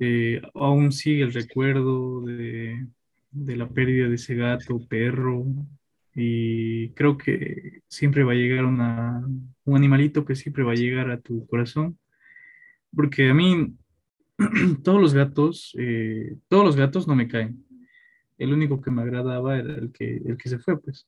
eh, 0.01 0.41
aún 0.55 0.93
sigue 0.93 1.23
el 1.23 1.33
recuerdo 1.33 2.23
de, 2.23 2.87
la 3.33 3.69
pérdida 3.69 4.09
de 4.09 4.15
ese 4.15 4.35
gato, 4.35 4.81
perro, 4.89 5.45
y 6.15 6.91
creo 6.91 7.17
que 7.17 7.83
siempre 7.89 8.25
va 8.25 8.33
a 8.33 8.37
llegar 8.37 8.65
una, 8.65 9.23
un 9.65 9.77
animalito 9.77 10.25
que 10.25 10.35
siempre 10.35 10.65
va 10.65 10.73
a 10.73 10.77
llegar 10.77 11.11
a 11.11 11.21
tu 11.21 11.47
corazón, 11.47 11.99
porque 12.95 13.31
a 13.31 13.35
mí 13.35 13.75
todos 14.85 15.01
los 15.01 15.15
gatos, 15.15 15.75
eh, 15.79 16.37
todos 16.49 16.65
los 16.65 16.77
gatos 16.77 17.07
no 17.07 17.15
me 17.15 17.29
caen. 17.29 17.65
El 18.39 18.53
único 18.53 18.81
que 18.81 18.91
me 18.91 19.03
agradaba 19.03 19.59
era 19.59 19.75
el 19.75 19.93
que, 19.93 20.17
el 20.25 20.37
que 20.37 20.49
se 20.49 20.59
fue, 20.59 20.81
pues. 20.81 21.07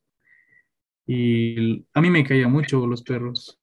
Y 1.07 1.85
a 1.95 2.01
mí 2.01 2.11
me 2.11 2.25
caían 2.25 2.53
mucho 2.53 2.87
los 2.87 3.03
perros. 3.03 3.59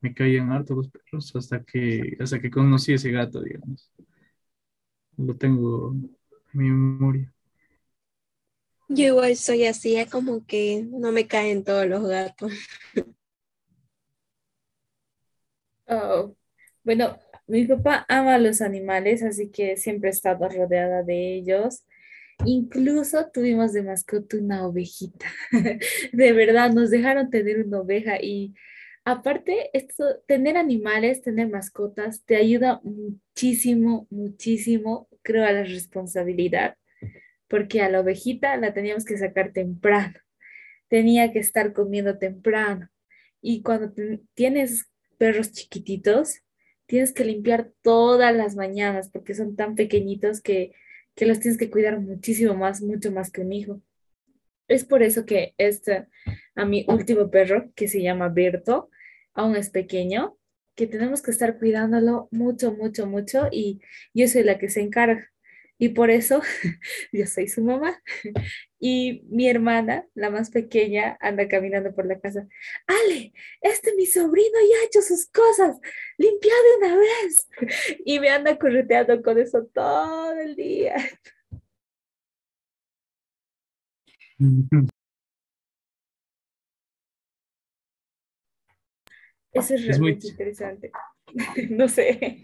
Me 0.00 0.14
caían 0.14 0.50
harto 0.50 0.74
los 0.74 0.88
perros 0.88 1.34
hasta 1.36 1.62
que, 1.62 2.16
hasta 2.18 2.40
que 2.40 2.50
conocí 2.50 2.92
ese 2.92 3.10
gato, 3.10 3.40
digamos 3.40 3.92
lo 5.16 5.36
tengo, 5.36 5.94
mi 6.52 6.70
memoria. 6.70 7.32
Yo 8.88 9.06
igual 9.06 9.36
soy 9.36 9.66
así, 9.66 9.96
es 9.96 10.10
como 10.10 10.44
que 10.46 10.84
no 10.90 11.12
me 11.12 11.26
caen 11.26 11.64
todos 11.64 11.86
los 11.86 12.06
gatos. 12.06 12.52
Oh, 15.86 16.34
bueno, 16.84 17.18
mi 17.52 17.66
papá 17.66 18.06
ama 18.08 18.36
a 18.36 18.38
los 18.38 18.62
animales, 18.62 19.22
así 19.22 19.50
que 19.50 19.76
siempre 19.76 20.08
he 20.08 20.12
estado 20.12 20.48
rodeada 20.48 21.02
de 21.02 21.34
ellos. 21.34 21.86
Incluso 22.46 23.30
tuvimos 23.30 23.74
de 23.74 23.82
mascota 23.82 24.38
una 24.38 24.66
ovejita. 24.66 25.26
De 26.12 26.32
verdad, 26.32 26.72
nos 26.72 26.90
dejaron 26.90 27.28
tener 27.28 27.62
una 27.62 27.80
oveja 27.80 28.16
y 28.22 28.54
aparte, 29.04 29.68
esto, 29.74 30.04
tener 30.26 30.56
animales, 30.56 31.20
tener 31.20 31.50
mascotas, 31.50 32.24
te 32.24 32.36
ayuda 32.36 32.80
muchísimo, 32.84 34.06
muchísimo, 34.08 35.08
creo, 35.20 35.44
a 35.44 35.52
la 35.52 35.64
responsabilidad, 35.64 36.76
porque 37.48 37.82
a 37.82 37.90
la 37.90 38.00
ovejita 38.00 38.56
la 38.56 38.72
teníamos 38.72 39.04
que 39.04 39.18
sacar 39.18 39.52
temprano, 39.52 40.18
tenía 40.88 41.30
que 41.32 41.40
estar 41.40 41.74
comiendo 41.74 42.16
temprano. 42.16 42.88
Y 43.42 43.60
cuando 43.62 43.92
tienes 44.34 44.90
perros 45.18 45.52
chiquititos, 45.52 46.41
tienes 46.92 47.14
que 47.14 47.24
limpiar 47.24 47.72
todas 47.80 48.36
las 48.36 48.54
mañanas 48.54 49.08
porque 49.08 49.34
son 49.34 49.56
tan 49.56 49.76
pequeñitos 49.76 50.42
que 50.42 50.74
que 51.14 51.26
los 51.26 51.40
tienes 51.40 51.58
que 51.58 51.70
cuidar 51.70 52.00
muchísimo 52.00 52.54
más, 52.54 52.82
mucho 52.82 53.12
más 53.12 53.30
que 53.30 53.42
un 53.42 53.52
hijo. 53.52 53.80
Es 54.68 54.84
por 54.84 55.02
eso 55.02 55.26
que 55.26 55.54
este, 55.58 56.06
a 56.54 56.64
mi 56.64 56.84
último 56.88 57.30
perro, 57.30 57.70
que 57.74 57.88
se 57.88 58.02
llama 58.02 58.28
Berto, 58.28 58.90
aún 59.34 59.56
es 59.56 59.70
pequeño, 59.70 60.36
que 60.74 60.86
tenemos 60.86 61.20
que 61.22 61.30
estar 61.30 61.58
cuidándolo 61.58 62.28
mucho, 62.30 62.72
mucho, 62.72 63.06
mucho 63.06 63.48
y 63.50 63.80
yo 64.14 64.26
soy 64.28 64.42
la 64.44 64.58
que 64.58 64.70
se 64.70 64.80
encarga. 64.80 65.28
Y 65.78 65.90
por 65.90 66.10
eso 66.10 66.40
yo 67.12 67.26
soy 67.26 67.48
su 67.48 67.62
mamá. 67.62 68.02
Y 68.84 69.22
mi 69.28 69.48
hermana, 69.48 70.08
la 70.12 70.28
más 70.28 70.50
pequeña, 70.50 71.16
anda 71.20 71.46
caminando 71.46 71.94
por 71.94 72.04
la 72.04 72.18
casa. 72.18 72.48
Ale, 72.88 73.32
este 73.60 73.94
mi 73.94 74.06
sobrino 74.06 74.58
ya 74.58 74.80
ha 74.82 74.86
hecho 74.86 75.00
sus 75.02 75.28
cosas. 75.28 75.78
Limpia 76.18 76.52
de 76.52 76.86
una 76.86 76.96
vez. 76.98 77.48
Y 78.04 78.18
me 78.18 78.30
anda 78.30 78.58
correteando 78.58 79.22
con 79.22 79.38
eso 79.38 79.64
todo 79.72 80.32
el 80.32 80.56
día. 80.56 80.96
Eso 89.52 89.74
es, 89.74 89.86
realmente 89.86 90.26
interesante. 90.26 90.90
no 91.70 91.88
sé. 91.88 92.42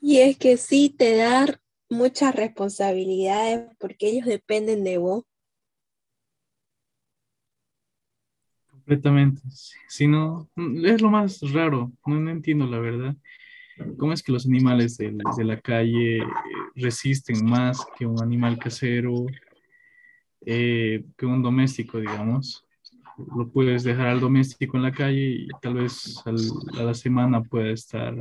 Y 0.00 0.18
es 0.18 0.36
que 0.38 0.56
sí 0.56 0.90
te 0.90 1.14
da 1.14 1.46
muchas 1.90 2.34
responsabilidades 2.34 3.68
porque 3.78 4.08
ellos 4.08 4.26
dependen 4.26 4.84
de 4.84 4.98
vos. 4.98 5.24
Completamente. 8.70 9.42
Si 9.88 10.06
no, 10.06 10.48
es 10.56 11.02
lo 11.02 11.10
más 11.10 11.40
raro. 11.52 11.92
No, 12.06 12.30
entiendo 12.30 12.66
la 12.66 12.78
verdad. 12.78 13.14
¿Cómo 13.98 14.12
es 14.12 14.22
que 14.22 14.32
los 14.32 14.46
animales 14.46 14.98
de, 14.98 15.12
la 15.44 15.60
calle 15.60 16.18
eh, 16.18 16.24
resisten 16.74 17.44
más 17.44 17.84
que 17.98 18.04
un 18.04 18.22
animal 18.22 18.58
casero, 18.58 19.26
eh, 20.44 21.04
que 21.16 21.26
un 21.26 21.42
doméstico, 21.42 21.98
digamos? 21.98 22.66
Lo 23.36 23.48
puedes 23.48 23.84
dejar 23.84 24.08
al 24.08 24.20
doméstico 24.20 24.76
en 24.76 24.82
la 24.82 24.92
calle 24.92 25.20
y 25.20 25.48
tal 25.62 25.74
vez 25.74 26.22
a 26.26 26.82
la 26.82 26.94
semana 26.94 27.42
pueda 27.42 27.70
estar 27.70 28.16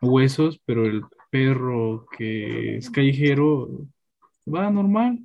huesos, 0.00 0.60
pero 0.66 0.84
el 0.84 1.02
perro 1.32 2.06
que 2.14 2.76
es 2.76 2.90
callejero 2.90 3.88
va 4.46 4.70
normal 4.70 5.18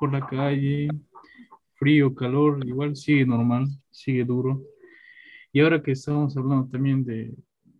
por 0.00 0.10
la 0.10 0.26
calle, 0.26 0.88
frío, 1.74 2.14
calor, 2.14 2.66
igual 2.66 2.96
sigue 2.96 3.26
normal, 3.26 3.66
sigue 3.90 4.24
duro. 4.24 4.62
Y 5.52 5.60
ahora 5.60 5.82
que 5.82 5.92
estamos 5.92 6.34
hablando 6.38 6.66
también 6.70 7.04
de, 7.04 7.34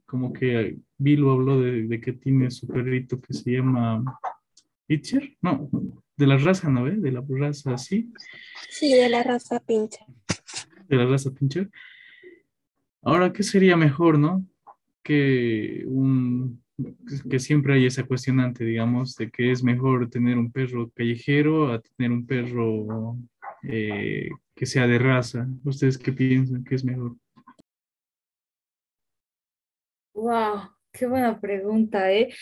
como 0.05 0.31
que 0.31 0.77
Vilo 0.99 1.33
habló 1.33 1.59
de, 1.59 2.01
que 2.03 2.13
tiene 2.13 2.51
su 2.51 2.67
perrito 2.67 3.19
que 3.19 3.33
se 3.33 3.53
llama 3.53 4.21
Pitcher, 4.87 5.37
no, 5.41 5.71
de 6.17 6.27
la 6.27 6.37
raza, 6.37 6.69
¿no 6.69 6.85
ve? 6.85 6.97
De 6.97 7.13
la 7.13 7.25
raza 7.27 7.73
así. 7.75 8.13
Sí, 8.69 8.93
de 8.93 9.09
la 9.09 9.23
raza 9.23 9.59
Pincher. 9.61 10.07
De 10.87 10.97
la 10.97 11.07
raza 11.07 11.31
Pincher. 11.31 11.71
Ahora, 13.03 13.33
¿qué 13.33 13.43
sería 13.43 13.77
mejor, 13.77 14.19
no? 14.19 14.47
Que 15.03 15.83
un 15.87 16.64
que 17.31 17.39
siempre 17.39 17.75
hay 17.75 17.87
esa 17.87 18.05
cuestionante, 18.05 18.65
digamos, 18.65 19.17
de 19.17 19.31
que 19.31 19.53
es 19.53 19.63
mejor 19.63 20.11
tener 20.11 20.39
un 20.39 20.51
perro 20.51 20.91
callejero 20.91 21.73
a 21.73 21.81
tener 21.81 22.11
un 22.11 22.27
perro 22.27 23.17
eh, 23.63 24.29
que 24.55 24.67
sea 24.67 24.87
de 24.87 24.99
raza. 24.99 25.47
¿Ustedes 25.65 25.99
qué 25.99 26.13
piensan 26.13 26.65
que 26.65 26.75
es 26.75 26.85
mejor? 26.85 27.17
Wow, 30.15 30.71
qué 30.93 31.07
buena 31.07 31.41
pregunta, 31.41 32.13
¿eh? 32.13 32.33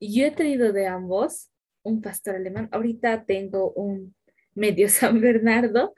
Yo 0.00 0.26
he 0.26 0.30
tenido 0.30 0.72
de 0.72 0.86
ambos 0.86 1.50
un 1.82 2.00
pastor 2.00 2.36
alemán. 2.36 2.68
Ahorita 2.72 3.24
tengo 3.24 3.72
un 3.72 4.14
medio 4.54 4.88
San 4.88 5.20
Bernardo 5.20 5.94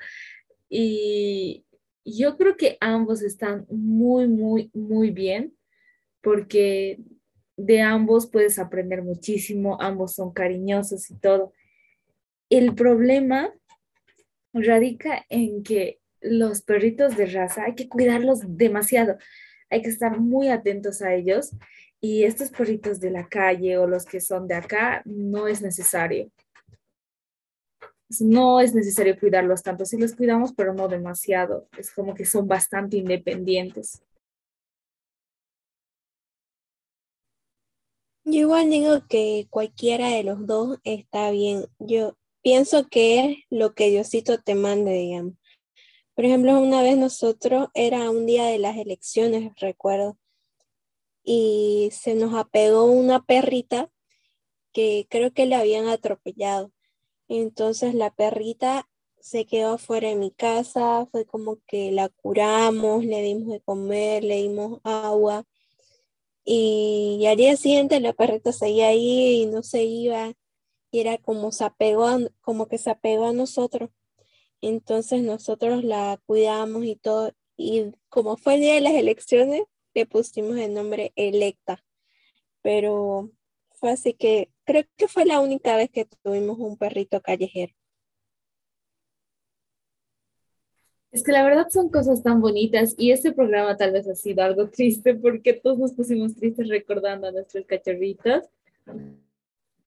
y 0.69 1.65
yo 2.05 2.37
creo 2.37 2.57
que 2.57 2.77
ambos 2.81 3.23
están 3.23 3.67
muy, 3.69 4.29
muy, 4.29 4.71
muy 4.75 5.11
bien 5.11 5.55
porque 6.23 7.01
de 7.57 7.81
ambos 7.81 8.29
puedes 8.29 8.59
aprender 8.59 9.03
muchísimo, 9.03 9.81
ambos 9.81 10.15
son 10.15 10.33
cariñosos 10.33 11.11
y 11.11 11.17
todo. 11.17 11.53
El 12.51 12.75
problema 12.75 13.53
radica 14.53 15.25
en 15.29 15.63
que 15.63 16.01
los 16.21 16.63
perritos 16.63 17.17
de 17.17 17.27
raza 17.27 17.65
hay 17.65 17.75
que 17.75 17.89
cuidarlos 17.89 18.41
demasiado, 18.47 19.17
hay 19.71 19.83
que 19.83 19.89
estar 19.89 20.19
muy 20.21 20.49
atentos 20.49 21.03
a 21.03 21.15
ellos 21.15 21.53
y 22.01 22.25
estos 22.25 22.51
perritos 22.51 23.01
de 23.01 23.11
la 23.11 23.29
calle 23.29 23.79
o 23.79 23.87
los 23.87 24.05
que 24.05 24.21
son 24.21 24.47
de 24.47 24.55
acá 24.55 25.03
no 25.05 25.49
es 25.49 25.63
necesario. 25.63 26.31
No 28.21 28.61
es 28.61 28.73
necesario 28.73 29.19
cuidarlos 29.19 29.63
tanto, 29.63 29.85
sí 29.85 29.99
los 29.99 30.15
cuidamos, 30.15 30.53
pero 30.55 30.73
no 30.73 30.87
demasiado. 30.87 31.69
Es 31.77 31.91
como 31.91 32.15
que 32.15 32.25
son 32.25 32.47
bastante 32.47 32.99
independientes. 32.99 34.01
Yo 38.29 38.41
igual 38.41 38.71
digo 38.71 39.07
que 39.09 39.47
cualquiera 39.51 40.09
de 40.09 40.25
los 40.25 40.49
dos 40.49 40.79
está 40.83 41.31
bien. 41.31 41.67
Yo 41.79 42.17
pienso 42.43 42.89
que 42.89 43.21
es 43.21 43.37
lo 43.51 43.73
que 43.77 43.89
Diosito 43.89 44.43
te 44.43 44.57
mande, 44.57 44.95
digamos. 44.95 45.35
Por 46.13 46.25
ejemplo, 46.25 46.59
una 46.59 46.83
vez 46.83 46.97
nosotros, 46.97 47.69
era 47.73 48.11
un 48.11 48.27
día 48.27 48.47
de 48.47 48.59
las 48.59 48.77
elecciones, 48.79 49.53
recuerdo, 49.61 50.19
y 51.23 51.91
se 51.93 52.17
nos 52.17 52.35
apegó 52.35 52.87
una 52.87 53.25
perrita 53.25 53.93
que 54.73 55.07
creo 55.09 55.33
que 55.33 55.47
le 55.47 55.55
habían 55.55 55.87
atropellado. 55.87 56.73
Entonces 57.29 57.95
la 57.95 58.13
perrita 58.13 58.89
se 59.21 59.47
quedó 59.47 59.75
afuera 59.75 60.09
de 60.09 60.17
mi 60.17 60.33
casa, 60.33 61.07
fue 61.13 61.27
como 61.27 61.61
que 61.69 61.93
la 61.93 62.09
curamos, 62.09 63.05
le 63.05 63.23
dimos 63.23 63.53
de 63.53 63.61
comer, 63.61 64.25
le 64.25 64.39
dimos 64.39 64.81
agua 64.83 65.47
y, 66.47 67.27
al 67.27 67.37
día 67.37 67.57
siguiente 67.57 68.01
la 68.01 68.13
perrita 68.13 68.53
seguía 68.53 68.89
ahí 68.89 69.43
y 69.43 69.47
no 69.47 69.63
se 69.65 69.85
iba. 69.85 70.33
Y 70.93 71.01
era 71.01 71.19
como, 71.19 71.53
se 71.53 71.67
como 72.41 72.69
que 72.69 72.79
se 72.79 72.91
apegó 72.91 73.27
a 73.27 73.33
nosotros. 73.33 73.91
Entonces 74.61 75.23
nosotros 75.23 75.85
la 75.85 76.21
cuidamos 76.27 76.85
y 76.85 76.97
todo. 76.97 77.33
Y 77.57 77.93
como 78.09 78.37
fue 78.37 78.55
el 78.55 78.61
día 78.61 78.75
de 78.75 78.81
las 78.81 78.95
elecciones, 78.95 79.65
le 79.95 80.07
pusimos 80.07 80.57
el 80.59 80.73
nombre 80.75 81.13
Electa. 81.17 81.85
Pero 82.63 83.33
fue 83.73 83.91
así 83.91 84.15
que 84.15 84.51
creo 84.65 84.85
que 84.97 85.09
fue 85.09 85.25
la 85.27 85.41
única 85.41 85.77
vez 85.77 85.91
que 85.91 86.07
tuvimos 86.23 86.59
un 86.59 86.77
perrito 86.77 87.21
callejero. 87.23 87.75
Es 91.17 91.23
que 91.23 91.33
la 91.33 91.43
verdad 91.43 91.69
son 91.71 91.89
cosas 91.89 92.23
tan 92.23 92.43
bonitas 92.43 92.95
y 92.99 93.11
este 93.11 93.33
programa 93.33 93.75
tal 93.79 93.93
vez 93.93 94.07
ha 94.07 94.15
sido 94.15 94.43
algo 94.43 94.69
triste 94.69 95.15
porque 95.15 95.55
todos 95.55 95.79
nos 95.79 95.95
pusimos 95.95 96.37
tristes 96.37 96.69
recordando 96.69 97.27
a 97.27 97.33
nuestros 97.33 97.65
cachorritos. 97.65 98.45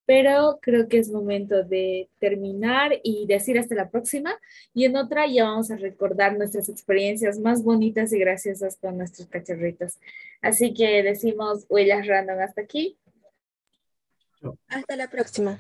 Pero 0.08 0.58
creo 0.60 0.88
que 0.88 0.98
es 0.98 1.12
momento 1.12 1.64
de 1.64 2.10
terminar 2.18 2.94
y 3.04 3.28
decir 3.28 3.60
hasta 3.60 3.76
la 3.76 3.92
próxima. 3.92 4.40
Y 4.74 4.86
en 4.86 4.98
otra 4.98 5.28
ya 5.28 5.44
vamos 5.44 5.70
a 5.70 5.76
recordar 5.76 6.36
nuestras 6.36 6.68
experiencias 6.68 7.38
más 7.38 7.64
bonitas 7.64 8.12
y 8.12 8.18
graciosas 8.18 8.78
con 8.78 8.98
nuestros 8.98 9.28
cachorritos. 9.28 10.00
Así 10.42 10.74
que 10.74 11.04
decimos 11.04 11.64
huellas 11.70 12.08
random 12.08 12.40
hasta 12.40 12.62
aquí. 12.62 12.98
Hasta 14.68 14.96
la 14.96 15.12
próxima. 15.12 15.60